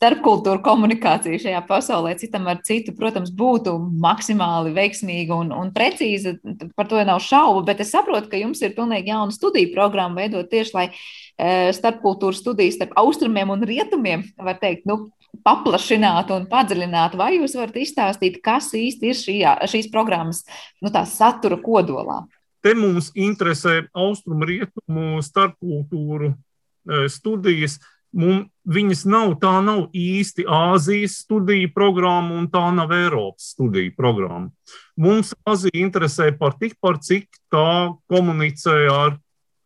starpkultūra 0.00 0.62
komunikācija 0.64 1.36
šajā 1.42 1.60
pasaulē 1.68 2.14
citam 2.16 2.46
ar 2.48 2.62
citu, 2.64 2.94
protams, 2.96 3.28
būtu 3.36 3.74
maksimāli 4.00 4.72
veiksmīga 4.72 5.36
un, 5.36 5.52
un 5.52 5.72
precīza. 5.76 6.38
Par 6.72 6.88
to 6.88 7.02
nav 7.04 7.20
šaubu, 7.20 7.66
bet 7.68 7.82
es 7.84 7.92
saprotu, 7.92 8.30
ka 8.32 8.40
jums 8.40 8.62
ir 8.64 8.72
pilnīgi 8.78 9.12
jauna 9.12 9.34
studiju 9.34 9.74
programma 9.74 10.22
veidot 10.22 10.48
tieši, 10.48 10.72
lai 10.78 10.86
e, 10.88 11.68
starpkultūra 11.76 12.38
studijas 12.38 12.78
starp 12.80 12.96
austrumiem 13.02 13.52
un 13.52 13.66
rietumiem, 13.68 14.24
var 14.40 14.56
teikt, 14.62 14.88
nu, 14.88 15.10
paplašinātu 15.44 16.32
un 16.38 16.48
padziļinātu. 16.48 17.20
Vai 17.20 17.34
jūs 17.36 17.58
varat 17.60 17.76
izstāstīt, 17.84 18.40
kas 18.44 18.72
īsti 18.76 19.12
ir 19.12 19.20
šī, 19.20 19.38
šīs 19.68 19.92
programmas 19.92 20.46
nu, 20.80 20.92
satura 21.12 21.60
kodolā? 21.60 22.22
Te 22.64 22.72
mums 22.76 23.12
interesē 23.16 23.82
austrumu 23.92 24.48
rietumu 24.48 25.20
starpkultūru 25.24 26.32
e, 26.32 27.06
studijas, 27.12 27.78
viņas 28.12 29.04
nav, 29.06 29.36
tā 29.42 29.52
nav 29.62 29.88
īsti 29.94 30.46
Āzijas 30.50 31.20
studiju 31.24 31.70
programma 31.74 32.34
un 32.40 32.48
tā 32.50 32.62
nav 32.74 32.92
Eiropas 32.92 33.52
studiju 33.54 33.94
programma. 33.96 34.50
Mums 34.96 35.32
Āzija 35.46 35.78
interesē 35.78 36.30
par 36.38 36.58
tik 36.58 36.76
par 36.80 36.98
cik 36.98 37.28
tā 37.52 37.94
komunicē 38.10 38.76
ar, 38.90 39.16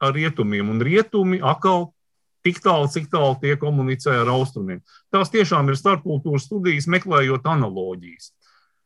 ar 0.01 0.15
rietumiem, 0.15 0.69
un 0.71 0.81
rietumi 0.81 1.41
atkal 1.41 1.93
tik 2.45 2.61
tālu, 2.61 2.89
cik 2.93 3.09
tālu 3.09 3.39
tie 3.41 3.57
komunicē 3.57 4.21
ar 4.21 4.29
austrumiem. 4.29 4.83
Tās 5.13 5.33
tiešām 5.33 5.71
ir 5.73 5.81
starpkultūras 5.81 6.45
studijas, 6.45 6.89
meklējot 6.93 7.47
analoģijas. 7.49 8.33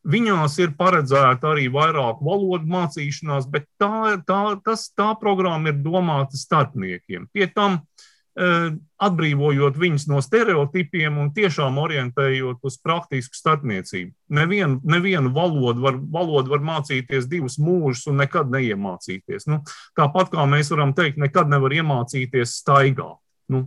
Viņās 0.09 0.55
ir 0.63 0.77
paredzēta 0.79 1.51
arī 1.51 1.67
vairāk 1.75 2.23
valodu 2.23 2.71
mācīšanās, 2.71 3.49
bet 3.51 3.67
tā, 3.83 4.23
tā, 4.25 4.55
tas, 4.65 4.87
tā 4.95 5.11
programma 5.19 5.73
ir 5.73 5.83
domāta 5.83 6.39
starpniekiem. 6.39 7.27
Pie 7.35 7.49
tam 7.51 7.81
uh, 7.81 8.07
atbrīvojot 8.39 9.79
viņus 9.79 10.05
no 10.11 10.21
stereotipiem 10.23 11.17
un 11.19 11.31
tiešām 11.35 11.79
orientējot 11.83 12.63
uz 12.67 12.77
praktisku 12.83 13.35
starpniecību. 13.35 14.13
Nevienu 14.39 14.79
nevien 14.87 15.31
valodu, 15.35 15.83
var, 15.83 15.99
valodu 15.99 16.55
var 16.55 16.63
mācīties 16.67 17.27
divus 17.31 17.59
mūžus 17.63 18.07
un 18.11 18.21
nekad 18.23 18.53
neiemācīties. 18.55 19.49
Nu, 19.51 19.63
tāpat 19.99 20.31
kā 20.35 20.47
mēs 20.51 20.71
varam 20.75 20.95
teikt, 20.99 21.19
nekad 21.19 21.51
nevar 21.51 21.75
iemācīties 21.75 22.59
staigāt, 22.61 23.19
nu, 23.51 23.65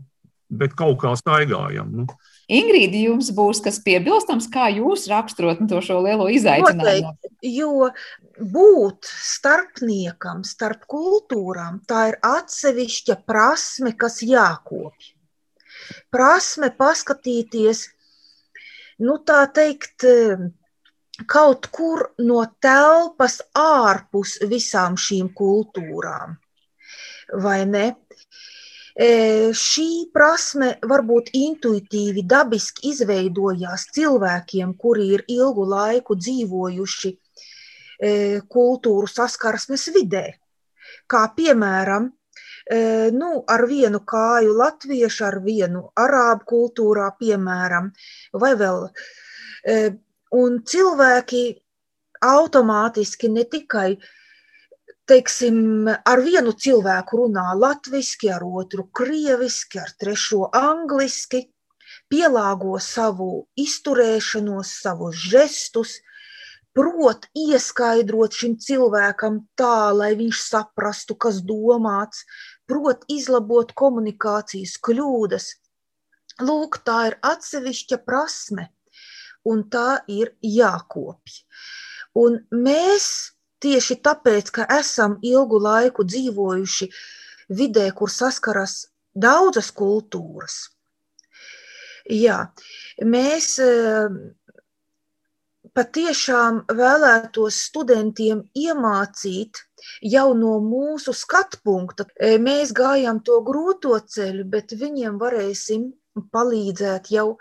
bet 0.48 0.76
kaut 0.80 1.02
kā 1.04 1.16
staigājam. 1.20 1.92
Nu. 2.02 2.08
Ingrīda, 2.52 3.00
jums 3.06 3.30
būs 3.36 3.62
kas 3.64 3.80
piebilstams, 3.86 4.50
kā 4.52 4.68
jūs 4.76 5.06
raksturot 5.12 5.62
to 5.72 5.80
šo 5.86 6.02
lielo 6.04 6.28
izaicinājumu? 6.32 7.14
Noteikti, 7.14 7.54
jo 7.56 7.88
būt 8.52 9.08
starpniekam, 9.08 10.44
starp 10.48 10.84
kultūrām, 10.92 11.80
tā 11.88 12.10
ir 12.12 12.20
atsevišķa 12.26 13.22
prasme, 13.28 13.94
kas 13.96 14.20
jākopj. 14.26 15.14
Prasme 16.12 16.70
paskatīties, 16.76 17.86
nu 19.06 19.16
tā 19.26 19.46
teikt, 19.56 20.06
kaut 21.32 21.68
kur 21.72 22.10
no 22.20 22.44
telpas 22.64 23.40
ārpus 23.58 24.38
visām 24.52 24.98
šīm 25.00 25.32
kultūrām. 25.38 26.36
Vai 27.42 27.62
ne? 27.66 27.86
Šī 28.92 30.12
prasme 30.12 30.74
varbūt 30.84 31.32
intuitīvi, 31.38 32.26
dabiski 32.28 32.90
izveidojās 32.92 33.88
cilvēkiem, 33.96 34.74
kuri 34.76 35.08
ir 35.16 35.24
ilgu 35.32 35.64
laiku 35.64 36.16
dzīvojuši 36.20 37.14
kultūru 38.52 39.08
saskarsmes 39.08 39.88
vidē. 39.96 40.26
Kā 41.08 41.24
piemēram, 41.38 42.12
nu, 43.16 43.32
ar 43.48 43.66
vienu 43.70 44.02
kāju 44.04 44.58
latviešu, 44.60 45.26
ar 45.26 45.40
vienu 45.40 45.88
arābu 45.96 46.46
kultūrā, 46.52 47.12
piemēram, 47.20 47.92
vai 48.34 48.56
vēl. 48.60 48.90
Un 50.32 50.62
cilvēki 50.68 51.44
automātiski 52.22 53.30
ne 53.32 53.44
tikai 53.44 53.98
teiksim, 55.12 55.90
ar 55.92 56.22
vienu 56.24 56.54
cilvēku 56.56 57.18
runā 57.20 57.50
latviešu, 57.60 58.30
ar 58.32 58.46
otru 58.46 58.86
krieviski, 58.96 59.82
ar 59.82 59.92
trešo 60.00 60.46
angliski, 60.56 61.50
pielāgo 62.12 62.78
savu 62.80 63.48
izturēšanos, 63.60 64.72
savus 64.86 65.20
žestus, 65.34 65.98
prot 66.78 67.28
ieskaidrot 67.36 68.38
šim 68.40 68.56
cilvēkam 68.64 69.42
tā, 69.60 69.92
lai 69.96 70.14
viņš 70.20 70.46
saprastu, 70.46 71.18
kas 71.20 71.42
domāts, 71.44 72.24
prot 72.68 73.04
izlabot 73.12 73.74
komunikācijas 73.76 74.78
kļūdas. 74.80 75.50
Lūk, 76.40 76.80
tā 76.88 77.00
ir 77.12 77.20
atsevišķa 77.34 78.00
prasme, 78.08 78.70
un 79.44 79.68
tā 79.68 80.00
ir 80.08 80.32
jākopj. 80.40 81.44
Un 82.16 82.40
mēs 82.52 83.31
tieši 83.62 84.00
tāpēc, 84.06 84.52
ka 84.58 84.68
esam 84.80 85.18
ilgu 85.22 85.62
laiku 85.62 86.06
dzīvojuši 86.08 86.90
vidē, 87.58 87.88
kur 87.96 88.12
saskaras 88.12 88.88
daudzas 89.14 89.72
kultūras, 89.76 90.60
jā, 92.10 92.38
mēs 93.04 93.58
patiešām 95.78 96.64
vēlētos 96.76 97.58
studentiem 97.68 98.44
iemācīt 98.58 99.62
jau 100.14 100.32
no 100.38 100.58
mūsu 100.64 101.14
skatu 101.16 101.62
punkta. 101.64 102.06
E, 102.16 102.38
mēs 102.42 102.74
gājām 102.76 103.22
to 103.26 103.40
grūto 103.46 103.98
ceļu, 104.16 104.46
bet 104.52 104.76
viņiem 104.78 105.20
varēsim 105.22 105.92
palīdzēt 106.34 107.12
jau 107.16 107.38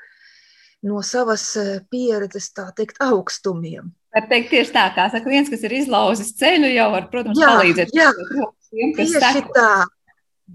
no 0.87 1.03
savas 1.07 1.47
e, 1.59 1.67
pieredzes, 1.91 2.53
tā 2.55 2.71
teikt, 2.77 3.01
augstumiem. 3.03 3.91
Var 4.11 4.27
teikt 4.31 4.51
tieši 4.51 4.75
tā, 4.75 4.89
kā 4.97 5.07
saka 5.13 5.31
viens, 5.31 5.51
kas 5.53 5.63
ir 5.67 5.77
izlauzis 5.79 6.35
ceļu, 6.41 6.73
jau 6.75 6.91
var, 6.97 7.07
protams, 7.13 7.39
jā, 7.39 7.55
palīdzēt. 7.55 7.95
Jā, 7.95 8.11
tiem, 8.73 8.95
tieši 8.99 9.23
seko. 9.23 9.71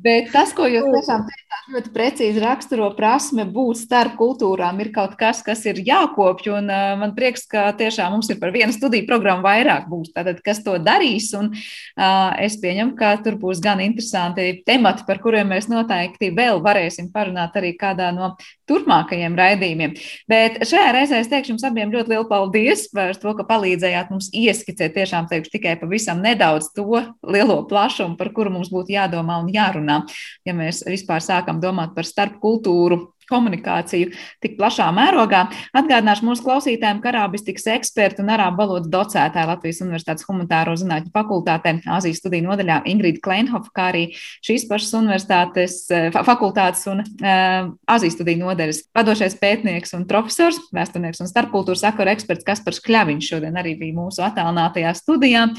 Bet 0.03 0.27
tas, 0.33 0.51
ko 0.51 0.65
jūs 0.67 0.87
tiešām 0.91 1.21
teicāt, 1.23 1.67
ļoti 1.71 1.91
precīzi 1.95 2.41
raksturo 2.43 2.89
prasme 2.97 3.45
būt 3.47 3.79
starp 3.79 4.17
kultūrām, 4.19 4.79
ir 4.83 4.89
kaut 4.95 5.13
kas, 5.19 5.39
kas 5.45 5.61
ir 5.69 5.79
jākopj. 5.87 6.49
Un 6.51 6.67
uh, 6.67 6.95
man 6.99 7.13
prieks, 7.15 7.45
ka 7.47 7.69
tiešām 7.79 8.11
mums 8.11 8.27
ir 8.33 8.39
par 8.41 8.51
vienu 8.51 8.75
studiju 8.75 9.07
programmu 9.07 9.45
vairāk 9.45 9.87
būs. 9.91 10.11
Tātad, 10.15 10.41
kas 10.43 10.59
to 10.65 10.75
darīs? 10.83 11.29
Un 11.37 11.53
uh, 11.53 12.35
es 12.43 12.57
pieņemu, 12.59 12.95
ka 12.99 13.13
tur 13.23 13.39
būs 13.39 13.63
gan 13.63 13.83
interesanti 13.85 14.49
temati, 14.67 15.05
par 15.07 15.21
kuriem 15.23 15.53
mēs 15.53 15.69
noteikti 15.71 16.33
vēl 16.35 16.59
varēsim 16.65 17.07
parunāt 17.15 17.55
arī 17.55 17.71
kādā 17.79 18.11
no 18.15 18.33
turpmākajiem 18.69 19.37
raidījumiem. 19.37 19.95
Bet 20.31 20.61
šajā 20.67 20.91
reizē 20.95 21.19
es 21.21 21.29
teikšu 21.31 21.53
jums 21.53 21.65
abiem 21.67 21.93
ļoti 21.93 22.13
lielu 22.13 22.27
paldies 22.29 22.87
par 22.93 23.13
to, 23.19 23.35
ka 23.37 23.47
palīdzējāt 23.49 24.11
mums 24.13 24.31
ieskicēt 24.35 24.95
tiešām 24.97 25.29
teikšu 25.31 25.55
tikai 25.57 25.75
pavisam 25.81 26.23
nedaudz 26.25 26.71
to 26.75 26.85
lielo 27.23 27.61
plašumu, 27.69 28.17
par 28.19 28.31
kuru 28.35 28.53
mums 28.57 28.71
būtu 28.73 28.95
jādomā 28.95 29.39
un 29.43 29.51
jārunā 29.53 30.01
ja 30.45 30.55
mēs 30.57 30.83
vispār 30.87 31.23
sākam 31.23 31.61
domāt 31.63 31.95
par 31.95 32.07
starpkultūru 32.07 33.01
komunikāciju 33.29 34.11
tik 34.43 34.57
plašā 34.59 34.87
mērogā. 34.95 35.45
Atgādināšu 35.77 36.27
mūsu 36.27 36.45
klausītājiem, 36.45 37.01
ka 37.03 37.11
arābistikas 37.11 37.67
eksperti 37.75 38.23
un 38.23 38.31
arābu 38.35 38.63
valodas 38.63 38.91
docētāji 38.93 39.49
Latvijas 39.51 39.81
Universitātes 39.85 40.27
humanitāro 40.27 40.75
zinātņu 40.79 41.13
fakultātē, 41.15 41.75
Āzijas 41.95 42.21
studiju 42.21 42.47
nodaļā 42.49 42.81
Ingrīda 42.91 43.21
Kleinhofa, 43.25 43.71
kā 43.75 43.89
arī 43.91 44.03
šīs 44.45 44.67
pašas 44.69 44.93
universitātes 44.99 45.79
eh, 45.93 46.09
fakultātes 46.15 46.85
un 46.91 47.03
uh, 47.03 47.71
Āzijas 47.91 48.17
studiju 48.17 48.43
nodaļas 48.43 48.83
vadošais 48.95 49.37
pētnieks 49.41 49.95
un 49.97 50.05
profesors, 50.09 50.61
vēsturnieks 50.75 51.23
un 51.23 51.31
starpkultūras 51.31 51.85
sakaru 51.85 52.13
eksperts 52.15 52.47
Kaspars 52.47 52.81
Kļaviņš 52.85 53.33
šodien 53.33 53.59
arī 53.59 53.75
bija 53.79 53.97
mūsu 53.97 54.23
attālinātajā 54.25 54.95
studijā. 54.97 55.49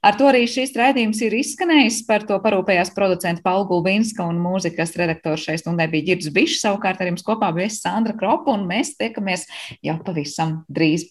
Ar 0.00 0.16
to 0.16 0.24
arī 0.30 0.46
šīs 0.48 0.70
raidījums 0.80 1.18
ir 1.26 1.34
izskanējis. 1.36 1.98
Par 2.08 2.22
to 2.28 2.38
parūpējās 2.40 2.92
producents 2.96 3.42
Paula 3.44 3.66
Gulbīnska 3.68 4.24
un 4.24 4.38
mūzikas 4.40 4.94
redaktors 4.96 5.44
šai 5.44 5.58
stundai 5.60 5.90
bija 5.92 6.06
Girds 6.06 6.30
Bišs. 6.32 6.62
Savukārt 6.64 7.02
ar 7.02 7.10
jums 7.10 7.24
kopā 7.26 7.50
bija 7.52 7.68
Sandra 7.74 8.14
Kropa 8.16 8.54
un 8.54 8.64
mēs 8.70 8.94
tiekamies 8.96 9.44
jau 9.84 9.98
pavisam 10.06 10.62
drīz. 10.72 11.04